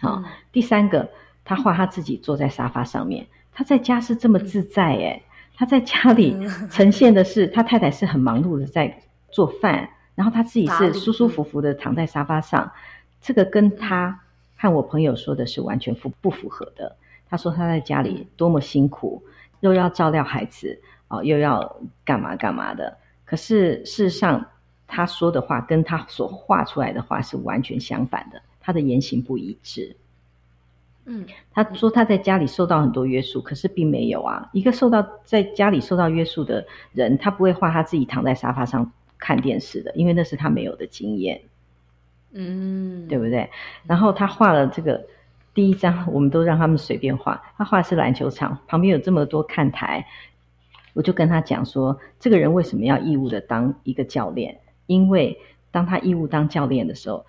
[0.00, 1.08] 好、哦，第三个，
[1.44, 5.22] 他画他自己坐在沙发上面，他在家是这么自在诶，
[5.54, 6.36] 他在家里
[6.70, 12.70] 呈现的是他太太是很忙碌的在做饭，然后他自己是舒舒服服的躺在沙发上，
[13.20, 14.20] 这个跟他
[14.56, 16.96] 和我朋友说的是完全符不符合的。
[17.28, 19.22] 他说他在家里多么辛苦，
[19.60, 24.44] 又要照料孩子哦，又要干嘛干嘛的，可是事实上
[24.88, 28.42] 他说的话跟他所画出来的话是完全相反的。
[28.70, 29.96] 他的言行不一致，
[31.04, 34.48] 嗯，他说他在家里受到很多约束，可是并没有啊。
[34.52, 41.40] 一个受到在家里受到约束的人，他不会画他自己躺在沙发上看电视的，因为那是他没有的经验，
[42.30, 43.50] 嗯，对不对？
[43.88, 45.04] 然后他画了这个
[45.52, 47.42] 第一张，我们都让他们随便画。
[47.58, 50.06] 他画的是篮球场，旁边有这么多看台，
[50.92, 54.60] 我就跟他讲说，这个人为什么要义务的当一个教练？
[54.86, 55.36] 因为
[55.72, 57.26] 当他义务当教练的时候。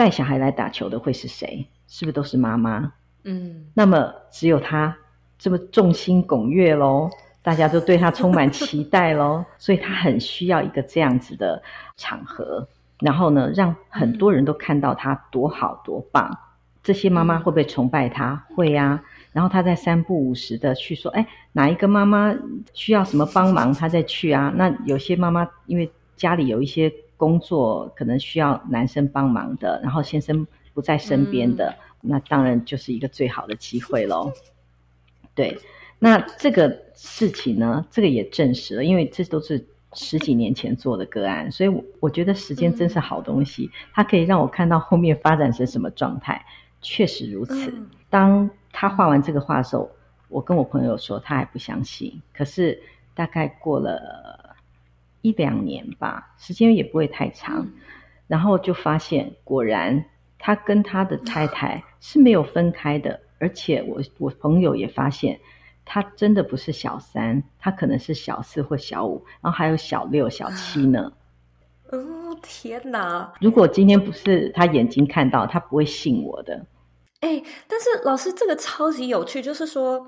[0.00, 1.66] 带小孩来打球的会是谁？
[1.86, 2.90] 是不是都是妈妈？
[3.24, 4.96] 嗯，那么只有他
[5.38, 7.10] 这么众星拱月喽，
[7.42, 11.62] 大家都对他充满期待喽， 所以他很需要一个这样子的
[11.98, 12.66] 场合，
[13.00, 16.34] 然后呢，让很多人都看到他多好多棒。
[16.82, 18.42] 这些妈妈会不会崇拜他？
[18.56, 19.02] 会啊。
[19.32, 22.34] 然后他在三不五时的去说：“哎，哪一个妈妈
[22.72, 26.90] 需要什么帮忙，他再去啊。”那有些妈妈因为家里有一些。
[27.20, 31.68] 工作可能需要男生帮忙的，然后先生不在身边的，
[32.00, 34.32] 嗯、那当然就是一个最好的机会喽。
[35.34, 35.58] 对，
[35.98, 46.42] 那这个事情呢，这个也证实了，因为这都是十几年前做的个案，所以我我觉得时间真是好东西，嗯、它可以让我看到后面发展成什么状态。
[46.80, 47.70] 确实如此。
[47.70, 49.90] 嗯、当他画完这个画的时候，
[50.28, 52.22] 我跟我朋友说，他还不相信。
[52.32, 52.80] 可是
[53.12, 54.39] 大概过了。
[55.22, 57.72] 一两年吧，时间也不会太长，嗯、
[58.26, 60.04] 然后就发现，果然
[60.38, 65.38] 他跟他的太太是没有分开的，而且我我朋友也发现，
[65.84, 71.12] 他真的不是小三，他可能是小四或小五，然后还有小六、小七呢。
[71.90, 73.32] 哦天哪！
[73.40, 76.64] 如果今天不是他眼睛看到，他不会信我的。
[77.20, 80.06] 哎，但是老师这个超级有趣，就是说，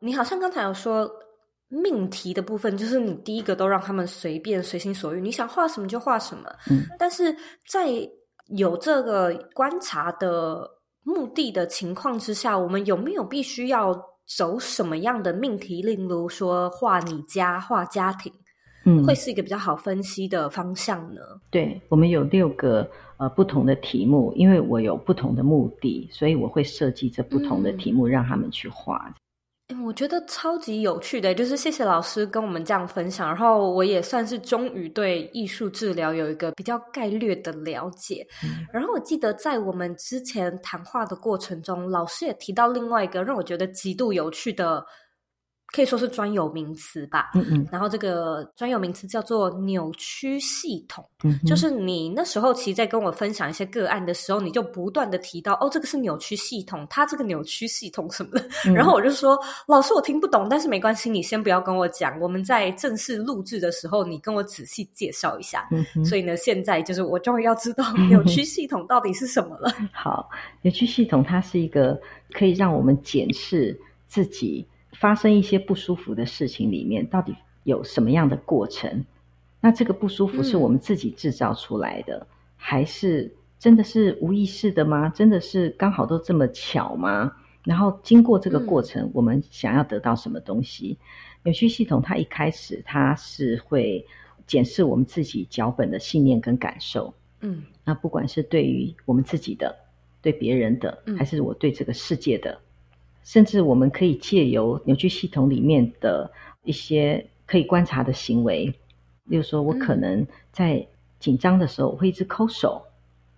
[0.00, 1.08] 你好像刚才有说。
[1.82, 6.48] 命题的部分就是你第一个都让他们随便随心所欲，你想画什么就画什么。
[6.70, 7.34] 嗯，但是
[7.68, 7.88] 在
[8.48, 10.68] 有这个观察的
[11.02, 13.94] 目的的情况之下，我们有没有必须要
[14.36, 15.82] 走什么样的命题？
[15.82, 18.32] 例如说画你家、画家庭，
[18.84, 21.20] 嗯，会是一个比较好分析的方向呢？
[21.50, 29.12] 对，我们有六个呃不同的题目，因为我有不同的目的，所以我会设计这不同的题目让他们去画。
[29.68, 38.26] 嗯我觉得超级有趣的，就是谢谢老师跟我们这样分享，然后我也算是终于对艺术治疗有一个比较概略的了解。
[38.42, 44.84] 嗯、然后我记得在我们之前谈话的过程中，老师也提到另外一个让我觉得极度有趣的。
[45.74, 65.66] 可以说是专有名词吧，嗯嗯，然后这个专有名词叫做扭曲系统，嗯哼，就是你那时候其实在跟我分享一些个案的时候，你就不断的提到哦，这个是扭曲系统，它这个扭曲系统什么的，嗯、然后我就说老师我听不懂，但是没关系，你先不要跟我讲，我们在正式录制的时候，你跟我仔细介绍一下。
[65.72, 69.74] 嗯哼，所以呢，现在就是我终于要知道 扭曲系统到底是什么了。
[69.92, 70.30] 好，
[70.62, 72.00] 扭曲系统它是一个
[72.32, 74.64] 可以让我们检视自己。
[74.94, 79.04] 发生一些不舒服的事情里面，到底有什么样的过程？
[79.60, 82.26] 那这个不舒服是我们自己制造出来的，嗯、
[82.56, 85.08] 还是真的是无意识的吗？
[85.08, 87.32] 真的是刚好都这么巧吗？
[87.64, 90.98] 然后经过这个过程，嗯、我们想要得到什么东西？
[91.44, 94.06] 扭曲系统它一开始它是会
[94.46, 99.74] 检视我们自己脚本的信念跟感受，嗯，那不管是对于我们自己的、
[100.20, 102.60] 对别人的，嗯、还是我对这个世界的。
[103.24, 106.30] 甚至我们可以借由扭曲系统里面的
[106.62, 108.66] 一些可以观察的行为，
[109.24, 110.86] 例如说，我可能在
[111.18, 112.82] 紧张的时候我会一直抠手，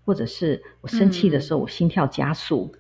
[0.05, 2.75] 或者是我生气的时候我心跳加速、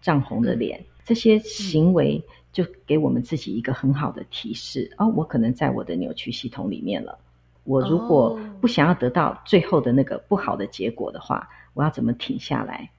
[0.00, 7.18] 涨红的脸，这些行为就给我们自己一个很好的提示：哦，我可能在我的扭曲系统里面了。
[7.64, 12.90] 我如果不想要得到最后的那个不好的结果的话，我要怎么停下来？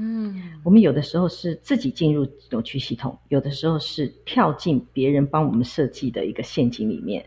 [0.00, 7.26] 嗯，我们有的时候是自己进入扭曲系统，有的时候是跳进别人帮我们设计的一个陷阱里面，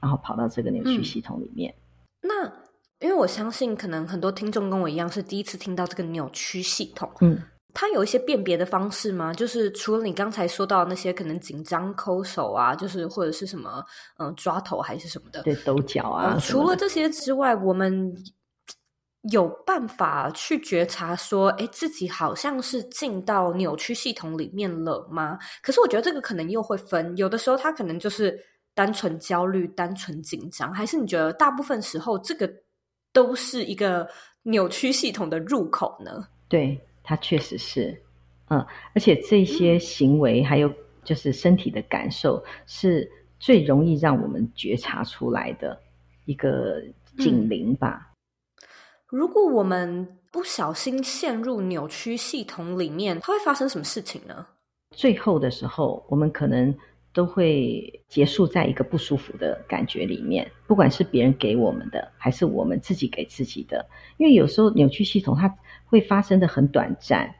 [0.00, 1.74] 然后跑到这个扭曲系统里面。
[2.22, 2.52] 嗯、那
[3.00, 7.10] 因为我相信，可能很多听众跟我一样是第一次听到这个扭曲系统。
[7.22, 7.42] 嗯，
[7.74, 9.34] 它有一些辨别的方式吗？
[9.34, 13.84] 就是除了你刚才说到那些可能紧张抠手啊，就是或者是什么
[14.18, 16.40] 嗯抓头还是什么的，对，抖脚啊、嗯。
[16.40, 18.14] 除了这些之外，我们。
[19.30, 25.38] 有办法去觉察说，哎，自己好像是进到扭曲系统里面了吗？
[25.62, 28.36] 可是我觉得这个可能又会分，有的时候他可能就是
[28.74, 32.52] 单纯焦虑、单纯紧张，还是你觉得大部分时候这个
[33.12, 34.08] 都是一个
[34.42, 36.26] 扭曲系统的入口呢？
[36.48, 37.96] 对，它确实是，
[38.48, 38.58] 嗯，
[38.92, 40.68] 而且这些行为还有
[41.04, 43.08] 就是身体的感受，是
[43.38, 45.80] 最容易让我们觉察出来的
[46.24, 46.82] 一个
[47.18, 48.08] 警铃吧。
[48.08, 48.11] 嗯
[49.12, 54.46] 如果我们不小心陷入扭曲系统里面，它会发生什么事情呢？
[54.96, 56.74] 最后的时候，我们可能
[57.12, 63.86] 都会结束在一个不舒服的感觉里面，不管是别人给我们的，还是我们自己给自己的。
[64.16, 67.30] 因为有时候扭曲系统它会发生的很短暂，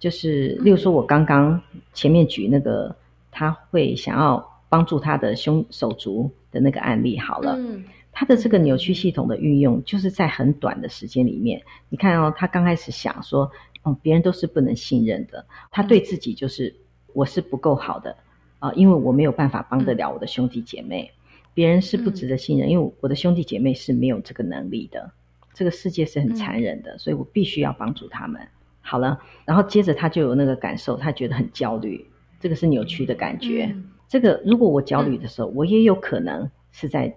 [0.00, 2.92] 就是例如说我刚刚前面举那个，
[3.30, 7.54] 他会想要帮助他的凶手足的那个案例，好了。
[7.56, 7.84] 嗯
[8.20, 11.62] 他的这个扭曲系统的运用，就是在很短的时间里面。
[11.88, 13.50] 你看哦，他刚开始想说，
[13.82, 15.46] 哦，别人都是不能信任的。
[15.70, 16.76] 他对自己就是，
[17.14, 18.14] 我是不够好的
[18.58, 21.10] 啊，呃，因为我没有办法帮得了我的兄弟姐妹。
[21.54, 25.10] 别人是不值得信任，因为我的兄弟姐妹是没有这个能力的。
[25.54, 28.46] 这个世界是很残忍的，所以我必须要帮助他们。
[28.82, 32.06] 好了，然后接着他就有那个感受，他觉得很焦虑。
[32.38, 33.74] 这个是扭曲的感觉。
[34.08, 37.16] 这个如果我焦虑的时候，我也有可能是在。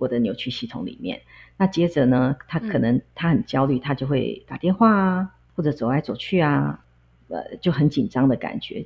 [0.00, 1.20] 我的扭曲系统里面。
[1.56, 6.84] 那接着呢，他可能他很焦虑，他就会打电话啊，或者走来走去啊，
[7.28, 8.84] 呃，就很紧张的感觉，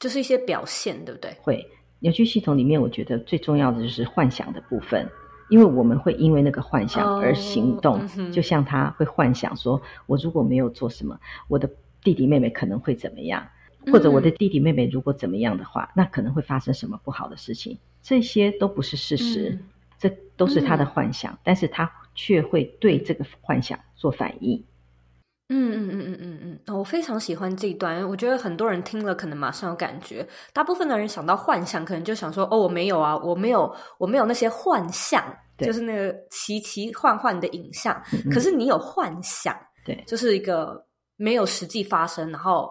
[0.00, 1.36] 就是一些表现，对不对？
[1.40, 1.64] 会。
[2.00, 5.08] 扭曲系统里面，我觉得最重要的就是幻想的部分，
[5.48, 8.00] 因为我们会因为那个幻想而行动。
[8.00, 11.68] Oh, 就像他会幻想说，我如果没有做什么，我的
[12.02, 13.48] 弟弟妹妹可能会怎么样，
[13.90, 17.78] 或者我的弟弟妹妹如果怎么样的话，嗯、那可能会发生什么不好的事情。
[18.02, 19.64] 这些都不是事实，嗯、
[19.98, 24.64] 这都是他的幻想，嗯、但是他却会对这个幻想做反应。
[25.48, 28.02] 嗯嗯嗯嗯嗯嗯，我非常喜欢这一段。
[28.08, 30.26] 我觉得很多人听了可能马上有感觉。
[30.52, 35.24] 大部分的人想到幻想，可能就想说：“哦，我没有啊，我没有，我没有那些幻象，
[35.58, 37.94] 就是那个奇奇幻幻的影像。
[38.12, 40.84] 嗯嗯”可是你有幻想，对，就是一个
[41.16, 42.68] 没有实际发生，然后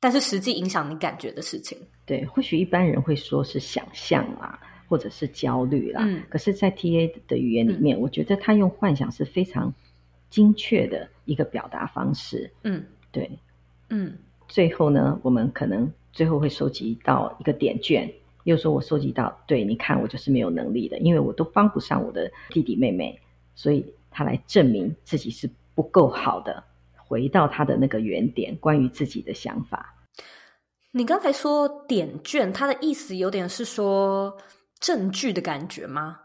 [0.00, 1.78] 但是实际影响你感觉的事情。
[2.06, 4.58] 对，或许一般人会说是想象啦，
[4.88, 6.02] 或者是焦虑啦。
[6.04, 9.72] 嗯，可是，在 TA 的语言里面，嗯、我觉得他用幻想是非常。
[10.28, 13.30] 精确的一个表达方式，嗯，对，
[13.90, 14.12] 嗯，
[14.48, 18.12] 最后呢，我们可能最后会收集到一个点卷，
[18.42, 23.18] 又说我收集到，对，你看我就是没有能力的，因为我都帮不上我的弟弟妹妹，
[23.54, 26.62] 所以他来证明自己是不够好的，
[26.96, 29.94] 回到他的那个原点，关于自己的想法。
[30.90, 34.36] 你刚才说点卷，他的意思有点是说
[34.80, 36.20] 证据的感觉吗？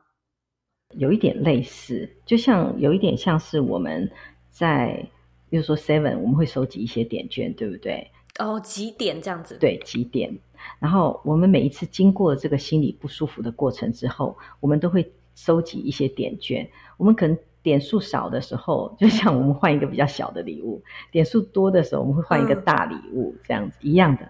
[0.96, 4.12] 有一点类似，就像有一点像是我们
[4.50, 5.08] 在，
[5.50, 8.12] 比如说 Seven，我们会收集一些点券，对不对？
[8.40, 9.58] 哦，几点这样子。
[9.58, 10.38] 对，几点。
[10.80, 16.70] 然后我们每一次经过这个心理不舒服的过程之后，我们都会收集一些点券。
[16.98, 24.30] 我们可能点数少的时候，就像我们换一个比较小的礼物；点数多的时候，我们会换一个大礼物，嗯、这样子一样的。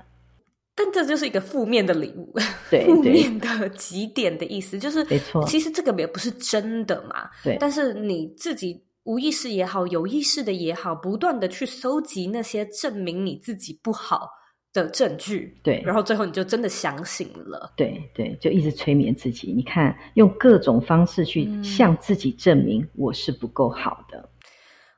[0.84, 2.34] 但这就是一个负面的礼物，
[2.70, 5.46] 对，负面的极点的意思就是，没错。
[5.46, 7.56] 其实这个也不是真的嘛，对。
[7.60, 14.28] 但是你自己无意识也好，有意识的也好，不断的去搜集那些证明你自己不好
[14.74, 15.84] 的证据，对。
[15.86, 19.54] 然后最后你就真的相信了，对对，就一直催眠自己。
[19.54, 24.31] 你看，用各种方式去向自己证明我是不够好的。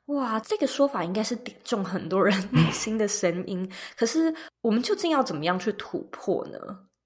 [0.08, 3.70] 哇，这个说法应该是点中很多人 内心的声音。
[3.96, 6.58] 可是，我们究竟要怎么样去突破呢？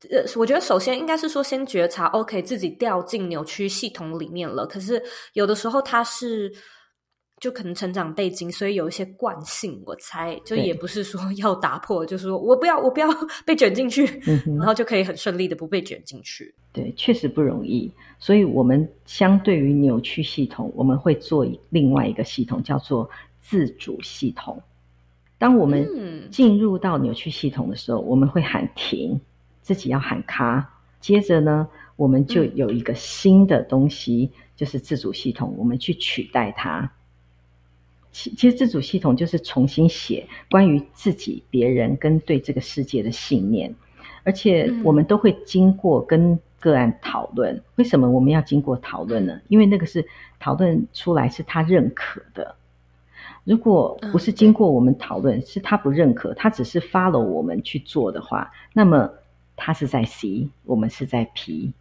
[0.09, 4.65] 呃，我觉得首先应该是说，先觉察，OK，自己掉进扭曲系统里面了。
[4.65, 5.01] 可是，
[5.33, 6.51] 有的时候它是。
[7.39, 13.07] 就可能成长背景，所以有一些惯性，我猜就也不是说要打破，就是说我不要，我不要
[13.45, 16.53] 被卷进去，嗯、然后就可以很顺利的不被卷进去。
[16.73, 17.91] 对，确实不容易。
[18.17, 23.07] 所以，我们相对于扭曲系统，我们会做另外一个系统，叫做
[23.39, 24.59] 自主系统。
[25.37, 25.87] 当我们
[26.31, 29.19] 进入到扭曲系统的时候，嗯、我们会喊停，
[29.61, 30.67] 自己要喊卡。
[30.99, 36.91] 接着呢，我们就有一个新的东西，嗯、就是自主系统，我们去取代它。
[38.17, 43.75] 其其实自主系统就是重新写关于自己、别人跟对这个世界的信念，
[44.23, 47.61] 而且我们都会经过跟个案讨论。
[47.75, 49.39] 为什么我们要经过讨论呢？
[49.49, 50.03] 因为那个是
[50.39, 52.55] 讨论出来是他认可的。
[53.43, 59.11] 如果不是经过我们讨论，是他不认可，他只是 follow 我们去做的话，那么
[59.55, 61.71] 他是在 C，我们是在 P，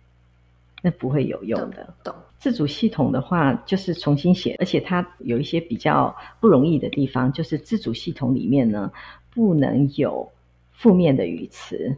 [0.87, 1.93] 那不会有用的。
[2.05, 2.15] 懂。
[2.39, 8.93] 自主系统的话，就是重新写，而且它有一些比较不容易的地方，就是自主系统里面呢，
[9.35, 10.31] 不能有
[10.71, 11.97] 负面的语词。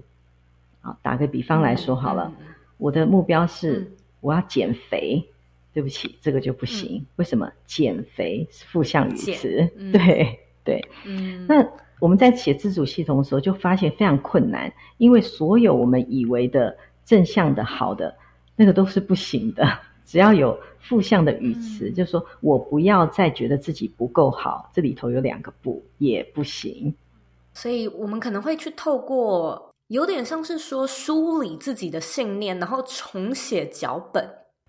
[0.80, 2.46] 好，打个比方来说好了，嗯、
[2.78, 5.28] 我的目标是我要减肥，嗯、
[5.74, 6.96] 对不起，这个就不行。
[6.96, 7.52] 嗯、为什么？
[7.66, 10.82] 减肥是负向语词，嗯、对对。
[11.04, 11.62] 嗯，那
[12.00, 16.74] 我们在写自主系统的时候，就发现非常困难，因为所有我们以为的
[17.04, 18.16] 正向的好的
[18.58, 19.64] 那个都是不行的。
[20.04, 26.94] 只要有负向的语词，嗯、就是说我不要再觉得自己不够好，这里头有两个不也不行。
[27.52, 34.26] 所以我们可能会去透过有点像是说梳理自己的信念，然后重写脚本。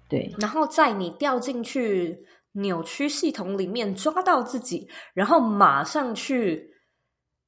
[0.09, 2.19] 对，然后在你掉进去
[2.51, 6.69] 扭曲系统里面抓到自己，然后马上去，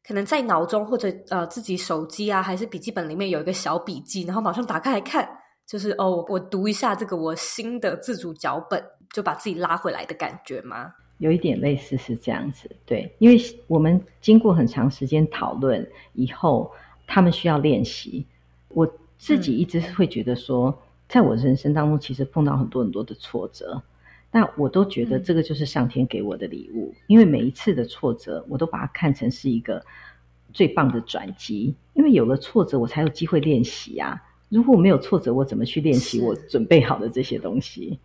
[0.07, 5.27] 可能在脑中或者呃自己手机啊还是笔记本里面有一个小笔记，然后马上打开来看。
[5.65, 8.83] 就是哦，我读一下这个我新的自主脚本，
[9.13, 10.93] 就把自己拉回来的感觉吗？
[11.19, 16.71] 有一点类似是这样子，对，因为我们经过很长时间讨论以后，
[17.05, 18.25] 他们需要练习。
[18.69, 23.81] 我自己一直会觉得说，嗯、在我人生当中，其实碰到很多很多的挫折，
[24.31, 29.85] 但我都觉得这个就是上天给我的礼物，嗯、因为每一次的挫折，我都把它看成是一个
[30.51, 34.21] 最棒的转机，因为有了挫折，我才有机会练习啊。
[34.51, 37.97] 如果我没有挫折，我怎么去练习我准备好的这些东西？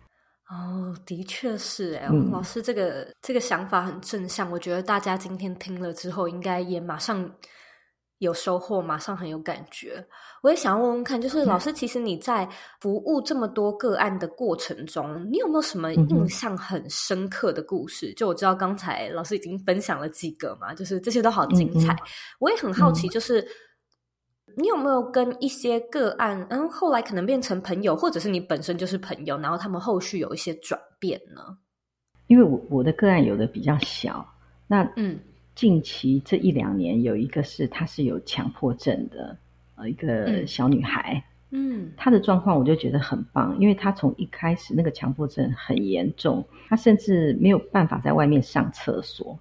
[0.49, 7.29] 哦，的确是哎，嗯、老师这个这个想法很正向，我觉得大家今天听了之后，应该也马上
[8.19, 10.01] 有收获，马上很有感觉。
[10.41, 12.47] 我也想要问问看，就是老师，其实你在
[12.79, 18.11] 服务这么多个案的过程中，你有没有什么印象很深刻的故事？
[18.11, 21.91] 嗯、就我知道刚才老师已经分享了几个嘛，就是这些都好精彩。
[21.91, 22.07] 嗯、
[22.39, 23.45] 我也很好奇，就是。
[24.57, 31.55] 嗯你有没有跟一些个案，嗯，后来可能变成朋友，或者是你本身就是朋友，然后他们后续有一些转变呢？
[32.25, 34.27] 因为我我的个案有的比较小，
[34.65, 35.19] 那嗯，
[35.53, 39.37] 近期这一两年有一个是她是有强迫症的，
[39.75, 49.37] 呃，一个小女孩，嗯，她的状况我就觉得很棒，因为她从一开始那个强迫症很严重，她甚至没有办法在外面上厕所，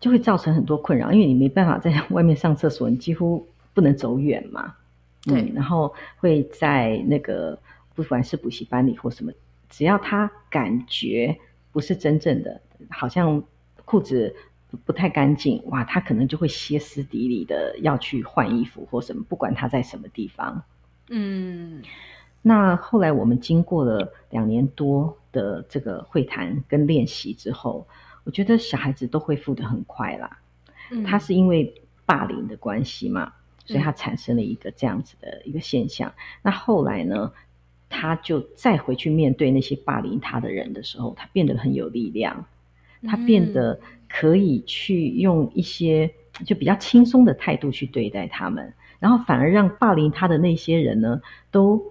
[0.00, 3.46] 就会造成很多困扰，因为你没办法在外面上厕所，你几乎。
[3.74, 4.74] 不能走远嘛？
[5.22, 7.58] 对、嗯，然后会在那个
[7.94, 9.32] 不管是补习班里或什么，
[9.68, 11.36] 只要他感觉
[11.72, 13.42] 不是真正的，好像
[13.84, 14.34] 裤子
[14.84, 20.62] 不太干净，哇，他可能就会歇斯底里的要去换衣服或什么，不管他在什么地方。
[21.08, 21.82] 嗯，
[22.42, 27.86] 那后来我们经过了两年多的这个会谈跟练习之后，
[28.24, 30.38] 我觉得小孩子都恢复的很快啦。
[30.90, 33.32] 嗯，他是因为霸凌的关系嘛。
[33.64, 36.10] 所以他产生了一个这样子的一个现象。
[36.10, 37.32] 嗯、那后来呢，
[37.88, 42.46] 他就再回去面对那些霸凌他的人的时候，他变得很有力量，
[43.06, 46.10] 他变得可以去用一些
[46.44, 51.82] 就比较轻松的态度去对待他们，然后反而让霸凌他的那些人呢，都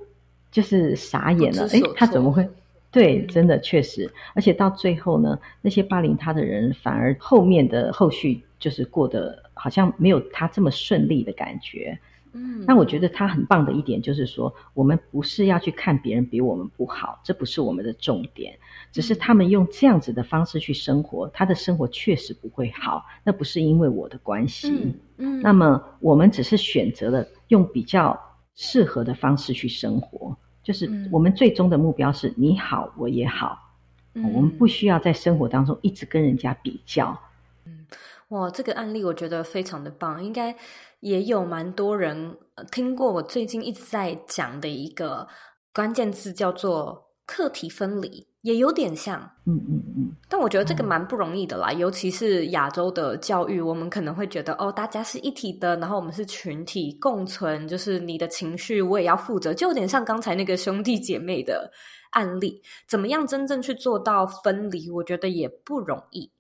[0.51, 1.67] 就是傻眼了。
[1.69, 2.47] 诶，他怎么会？
[2.91, 9.43] 对，真的确实，而且到最后呢，那些霸凌他的人反而后面的后续就是过得。
[9.55, 11.97] 好像没有他这么顺利的感觉，
[12.34, 18.57] 嗯，那我觉得他很棒的一点就是说，我们不是要去看别人比我们不好，这不是我们的重点，
[18.91, 28.20] 只是他们用这样子的方式去生活，他的生活确实不会好，那不是因为我的关系，嗯，嗯，那么我们只是选择了用比较
[28.55, 33.72] 适合的方式去生活，就是我们最终的目标是你好我也好，
[34.16, 37.18] 嗯，我们不需要在生活当中一直跟人家比较，
[37.66, 37.86] 嗯。
[38.34, 40.55] 哇，这个案例我觉得非常的棒，应该
[41.01, 42.36] 也有蛮多人
[42.71, 43.13] 听过。
[43.13, 45.27] 我最近一直在讲的一个
[45.71, 50.11] 关键字叫做课题分离，也有点像，嗯嗯嗯。
[50.27, 61.71] 但我觉得这个蛮不容易的啦，尤其是亚洲的教育，我们可能会觉得哦，大家是一体的，然后我们是群体共存，就是你的情绪我也要负责，就有点像刚才那个兄弟姐妹的
[62.13, 62.63] 案例。
[62.88, 66.31] 怎么样真正去做到分离，我觉得也不容易。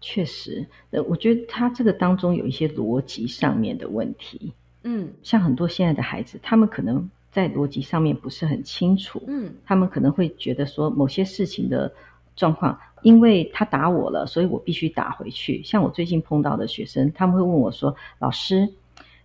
[0.00, 4.52] 确实，呃，我觉得他这个当中有一些逻辑上面的问题。
[4.82, 9.22] 嗯，像很多现在的孩子，他们可能在逻辑上面不是很清楚。
[9.26, 11.92] 嗯，他们可能会觉得说某些事情的
[12.34, 15.62] 状况，因为他打我了，所以我必须打回去。
[15.62, 18.66] 像我最近碰到的学生，他们会问我说：“老师，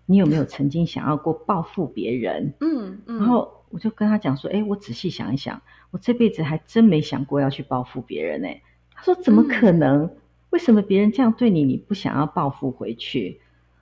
[0.05, 5.61] 你有没有曾经想要过报复别人？”嗯嗯，然后我就跟他讲说：“哎，我仔细想一想，
[5.91, 8.61] 我这辈子还真没想过要去报复别人。”哎，
[8.93, 10.09] 他说：“怎么可能？”嗯
[10.55, 13.37] 为什么别人这样对你，你不想要报复回去？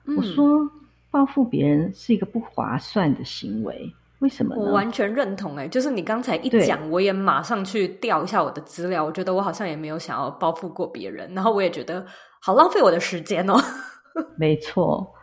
[0.06, 0.68] 嗯、我说，
[1.08, 3.94] 报复别人是一个不划算的行为。
[4.18, 4.60] 为什么呢？
[4.60, 5.66] 我完全认同、欸。
[5.66, 9.04] 哎，就是你刚才一讲，我也马上去调一下我的资料。
[9.04, 12.04] 我觉得我好像也没有想要报复过别人，然后我也觉得
[12.40, 13.54] 好浪费我的时间哦。
[14.36, 15.14] 没错，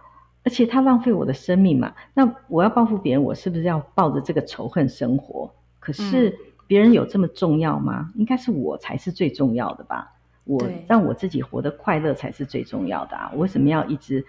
[0.45, 1.93] 而且他浪费我的生命嘛。
[2.14, 5.54] 那我要报复别人，我是不是要抱着这个仇恨生活？
[5.82, 6.34] 可是
[6.66, 8.10] 别人有这么重要吗？
[8.16, 10.14] 应该是我才是最重要的吧。
[10.44, 13.30] 我让我自己活得快乐才是最重要的啊！
[13.34, 14.26] 我为什么要一直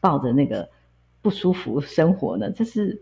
[0.00, 0.68] 抱着那个
[1.22, 2.50] 不舒服生活呢？
[2.50, 3.00] 这是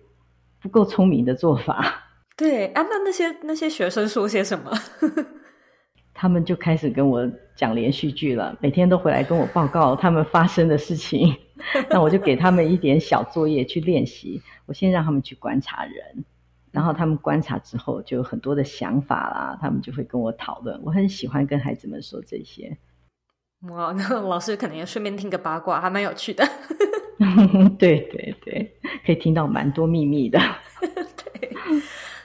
[0.61, 2.05] 不够聪明的做法。
[2.37, 4.73] 对啊，那那些那些学生说些什么？
[6.15, 11.33] 他们就开始跟我讲连续剧了，每天都回来跟我报告他们发生的事情。
[11.91, 14.43] 那我就给他们一点小作业去练习。
[14.67, 16.25] 我先让他们去观察人。
[16.71, 20.81] 然后他们观察之后，就有很多的想法啦，他们就会跟我讨论。
[20.85, 22.77] 我很喜欢跟孩子们说这些。
[23.71, 26.45] 哇，那老师可能也顺便听个八卦，还蛮有趣的。
[27.79, 30.39] 对对对，可以听到蛮多秘密的。
[30.81, 31.51] 对，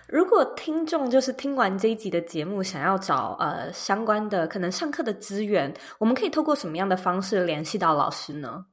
[0.07, 8.65] 如果听众就是听完这一集的节目，想要找呃相关的可能上课的资源，我们可以透过什么样的方式联系到老师呢？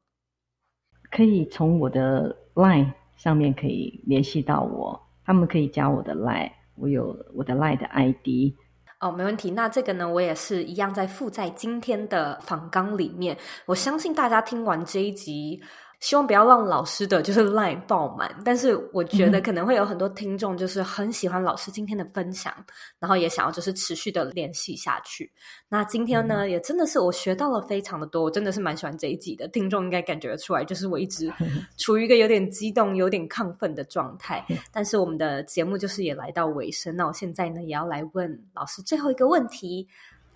[1.11, 5.01] 可以从我的 LINE 上面可以联系到我。
[5.31, 8.53] 他们可以加我的 line，我有我的 line 的 ID。
[8.99, 9.53] 哦，没问题。
[9.53, 13.37] 那这个呢，我也是一样在附在今天的访纲里面。
[13.64, 15.62] 我相信大家听完这一集，
[16.01, 22.64] 希望不要让老师的就是 line 爆满，但是我觉得可能会有很多听众就是很喜欢老师今天的分享，嗯、
[23.01, 25.30] 然后也想要就是持续的联系下去。
[25.68, 29.46] 那今天呢，嗯、也真的是我学到了非常的多，我真的是蛮喜欢这一集的。
[29.48, 31.30] 听众应该感觉得出来，就是我一直
[31.76, 34.42] 处于一个有点激动、有点亢奋的状态。
[34.48, 39.86] 嗯、但是我们的节目就是也来到尾声，那我现在呢也要来问老师最后一个问题：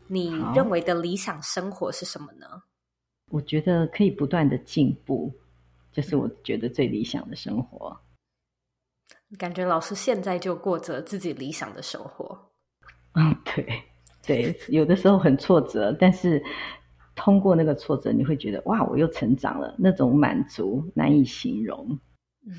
[0.08, 2.46] 你认为的理想生活是什么呢？
[3.30, 5.32] 我觉得可以不断的进步。
[5.94, 7.96] 就是我觉得最理想的生活。
[9.38, 12.38] 感觉老师现在就过着自己理想的生活。
[13.14, 13.82] 嗯，对，
[14.26, 16.42] 对，有的时候很挫折，但是
[17.14, 21.98] 通过那个挫折，你会觉得哇，我又成长了，那种满足难以形容。
[22.46, 22.54] 嗯，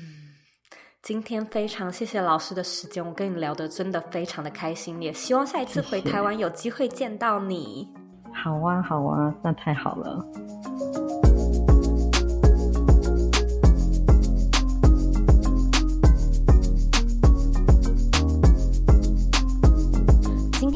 [1.02, 7.88] 今天非常谢谢老师的时间，我跟你聊得真的非常的开心，也希望下一次回台湾有机会见到你。
[8.24, 8.34] 谢谢。
[8.34, 10.26] 好啊，好啊，那太好了。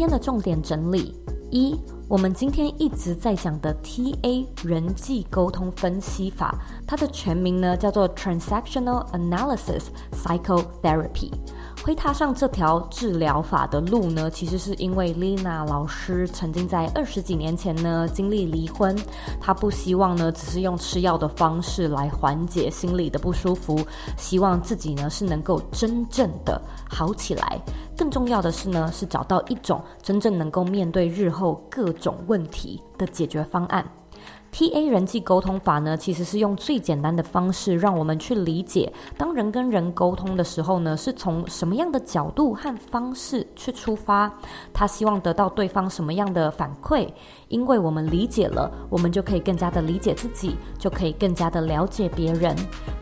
[0.00, 1.14] 天的重点整理
[1.50, 1.78] 一，
[2.08, 6.54] 我们今天一直在讲的 TA 人际沟通分析法，
[6.86, 11.30] 它的全名呢叫做 Transactional Analysis Psychotherapy。
[11.82, 18.94] 会踏上这条治疗法的路呢，其实是因为 Lina 老师曾经在二十几年前呢经历离婚，
[19.40, 23.80] 她不希望呢只是用吃药的方式来缓解心里的不舒服，
[24.16, 27.60] 希望自己呢是能够真正的好起来。
[27.96, 33.84] 更重要的是呢，是找到一种真正能够面对日后各种问题的解决方案。
[34.52, 44.30] TA 人际沟通法呢，其实是用最简单的方式，让我们去理解，当人跟人沟通的时候呢，是从什么样的角度和方式去出发，
[44.72, 47.08] 他希望得到对方什么样的反馈，
[47.48, 52.54] 因为我们理解了，我们就可以更加的理解自己，就可以更加的了解别人。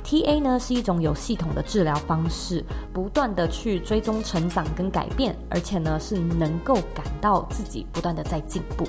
[0.05, 8.85] TA 呢，是一种有系统的治疗方式，不断的去追踪成长跟改变，而且呢，是能够感到自己不断的在进步。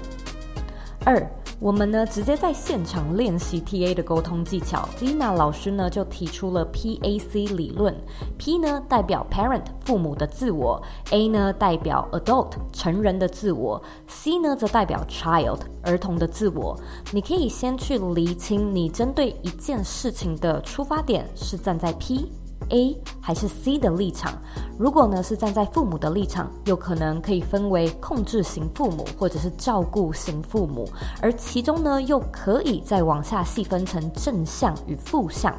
[1.05, 1.25] 二。
[1.61, 4.87] 我们呢，直接在现场练习 TA 的沟通技巧。
[5.01, 7.93] Lina 老师呢就提出了 PAC 理论
[8.37, 10.81] ，P 呢代表 Parent 父母的自我
[11.11, 16.79] ，A 呢代表 Adult 成人的自我，C 呢则代表 Child 儿童的自我。
[17.11, 22.31] 你可以先去厘清你针对一件事情的出发点是站在 P。
[22.69, 24.33] A 还是 C 的立场？
[24.77, 30.87] 如果呢是站在父母的立场，有可能可以分为控制型父母或者是照顾型父母，
[31.21, 35.53] 而其中呢又可以再往下细分成正向与负向，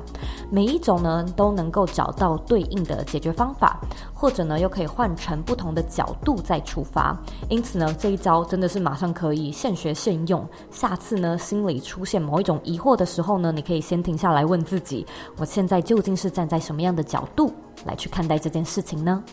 [0.51, 3.81] 每一种呢都能够找到对应的解决方法，
[4.21, 7.19] 或者呢又可以换成不同的角度再出发。
[7.49, 10.47] 因此呢这一招真的是马上可以现学现用。
[10.71, 15.07] 下次呢心里出现某一种疑惑的时候呢，你可以先停下来问自己：
[15.39, 17.51] 我现在究竟是站在什么样的角度
[17.87, 19.25] 来去看待这件事情呢？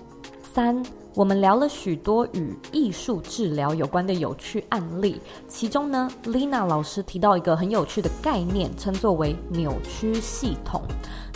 [0.54, 0.82] 三，
[1.18, 10.80] 我们聊了许多与艺术治疗有关的有趣案例，其中呢，Lina 老师提到一个很有趣的概念，称作为扭曲系统。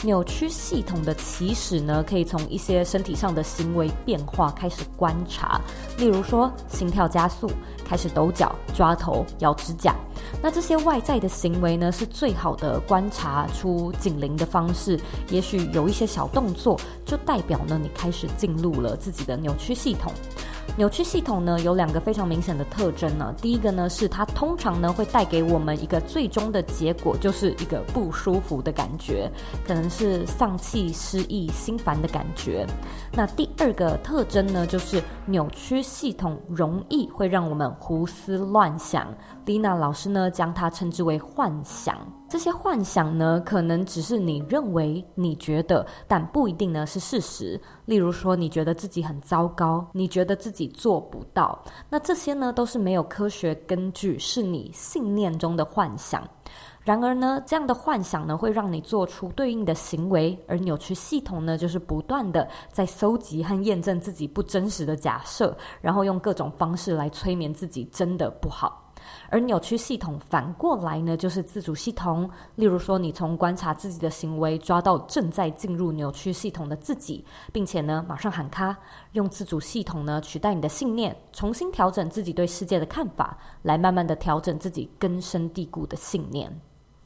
[0.04, 5.60] 扭曲系统的起始呢，可以从一些身体上的行为变化开始观察，
[5.98, 7.50] 例如说心跳加速、
[7.84, 9.96] 开始抖脚、抓头、咬指甲。
[10.42, 15.00] 那这些外在的行为呢，是最好的观察出警铃的方式。
[15.30, 20.12] 也许有一些小动作，就代表呢，你开始进入了自己的扭曲系统。
[20.78, 23.36] 扭曲系统呢，有两个非常明显的特征呢。
[23.42, 29.30] 第一个呢，是它通常呢会带给我们一个最终的结果，就是一个不舒服的感觉，
[29.68, 32.66] 可能是丧气、失意、心烦的感觉。
[33.12, 39.14] 那第二个特征呢，就是扭曲系统容易会让我们胡思乱想。
[39.46, 41.98] Lina 老师呢将它称之为幻想。
[42.30, 47.60] 这些幻想呢，可能只是你认为、你觉得，但不一定呢是事实。
[47.86, 56.26] 例如说，你觉得自己很糟糕，你觉得自己做不到，那这些呢都是没有科学根据，是你信念中的幻想。
[56.84, 68.91] 然而呢，这样的幻想呢会让你做出对应的行为，而扭曲系统呢就是不断的在搜集和验证自己不真实的假设，然后用各种方式来催眠自己真的不好。
[69.32, 72.30] 而扭曲系统反过来呢，就是自主系统。
[72.56, 78.78] 例如说，你从观察自己的行为，抓到正在进入扭曲系统的自己，并且呢，马上喊卡，
[79.14, 86.54] 用自主系统呢取代你的信念，重新调整自己对世界的看法，来慢慢的调整自己根深蒂固的信念。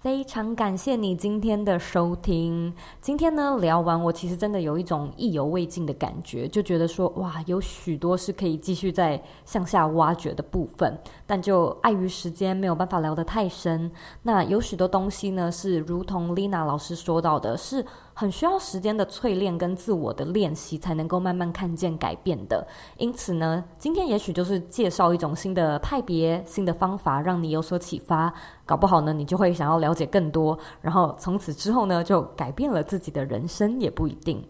[0.05, 2.71] 非常感谢你今天的收听。
[3.01, 10.95] 今天呢，聊完，我其实真的有一种意犹未尽的感觉，就觉得说，哇，有许多是可以继续再向下挖掘的部分，
[11.25, 13.91] 但就碍于时间，没有办法聊得太深。
[14.21, 17.83] 那有许多东西呢，是如同 Lena 老师说到的，是
[18.18, 22.66] 很需要时间的淬炼跟自我的练习，才能够慢慢看见改变的。
[22.97, 28.34] 因此呢，今天也许就是介绍一种新的派别、新的方法，让你有所启发。
[28.66, 34.41] 搞不好呢，你就会想要了解更多，然后从此之后呢，就改变了自己的人生，也不一定。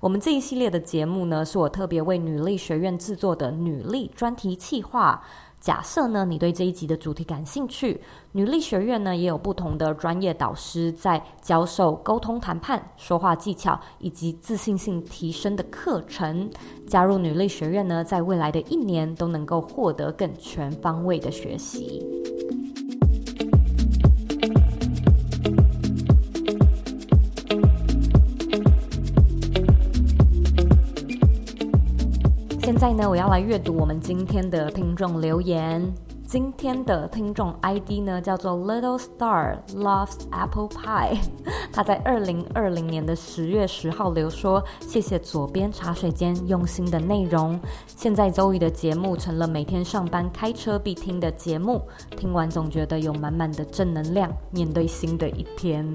[0.00, 5.22] 我们这一系列的节目呢，是我特别为女力学院制作的女力专题企划。
[5.62, 8.00] 假设呢，你对这一集的主题感兴趣，
[8.32, 16.50] 女力学院呢也有不同的专业导师在教授沟通、谈判、说话技巧以及自信心提升的课程。
[16.88, 22.04] 加入女力学院呢，在未来的一年都能够获得更全方位的学习。
[32.72, 35.92] 现在呢，我要来阅读我们今天的听众留言。
[36.24, 41.18] 今天的听众 ID 呢，叫做 Little Star Loves Apple Pie。
[41.70, 47.60] 他在二零二零年的十月十号留说：“谢谢左边茶水间用心的内容。
[47.86, 51.82] 现在周瑜的节目成了每天上班开车必听的节目，
[52.16, 55.86] 听完总觉得有满满的正能量，面对新的一天。”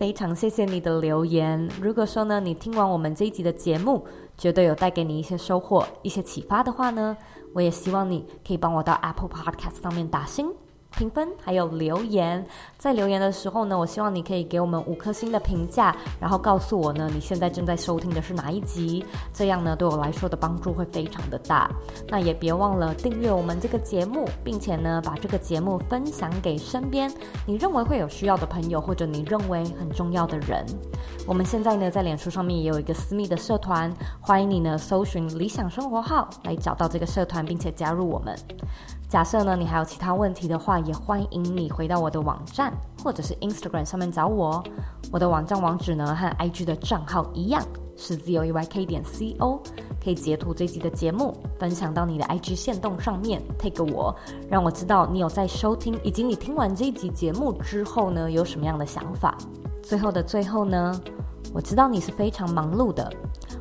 [0.00, 1.68] 非常谢谢你的留言。
[1.80, 4.04] 如果说呢，你听完我们这一集的节目，
[4.36, 7.16] 觉得有带给你一些收获、一些启发的话呢，
[7.54, 10.52] 我也希望你可以帮我到 Apple Podcast 上面打星。
[10.96, 12.44] 评分还有留言，
[12.78, 21.70] 在留言的时候呢，我希望你可以给我们五颗星的评价，然后告诉我呢，你现在正在收听的是哪一集，这样呢，对我来说的帮助会非常的大。
[22.08, 27.12] 那也别忘了订阅我们这个节目，并且呢，把这个节目分享给身边
[27.46, 30.64] 你认为会有需要的朋友，或者你认为很重要的人。
[31.26, 38.36] 我们现在呢，在脸书上面也有一个私密的社团，欢迎你呢，搜寻理想生活号来找到这个社团，并且加入我们。
[39.12, 42.72] 假设呢，你还有其他问题的话，也欢迎你回到我的网站
[43.04, 44.64] 或者是 Instagram 上面找我。
[45.12, 47.62] 我的网站网址呢，和 IG 的账号一样，
[47.94, 49.60] 是 zoeyk 点 co。
[50.02, 54.16] 可以截图这集的节目，分享到你的 IG 线动上面，tag 我，
[54.48, 59.36] 让我知道你有在收听，以及你听完这一集节目之后呢，有什么样的想法。
[59.82, 60.98] 最后的最后呢，
[61.52, 63.12] 我知道你是非常忙碌的，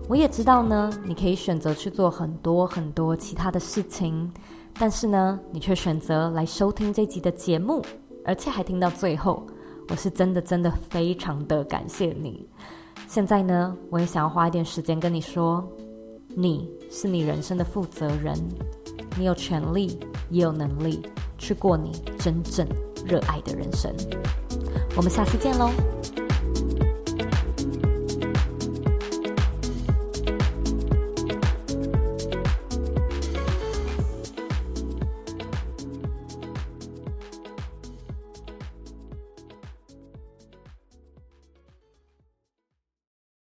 [0.07, 4.31] 我也知道呢，你可以选择去做很多很多其他的事情。
[4.75, 7.83] 但是呢，你却选择来收听这集的节目，
[8.25, 9.45] 而且还听到最后，
[9.89, 12.47] 我是真的真的非常的感谢你。
[13.07, 15.67] 现在呢，我也想要花一点时间跟你说，
[16.35, 18.35] 你是你人生的负责人，
[19.17, 19.99] 你有权利
[20.29, 21.01] 也有能力
[21.37, 22.65] 去过你真正
[23.05, 23.93] 热爱的人生。
[24.95, 25.69] 我们下次见喽。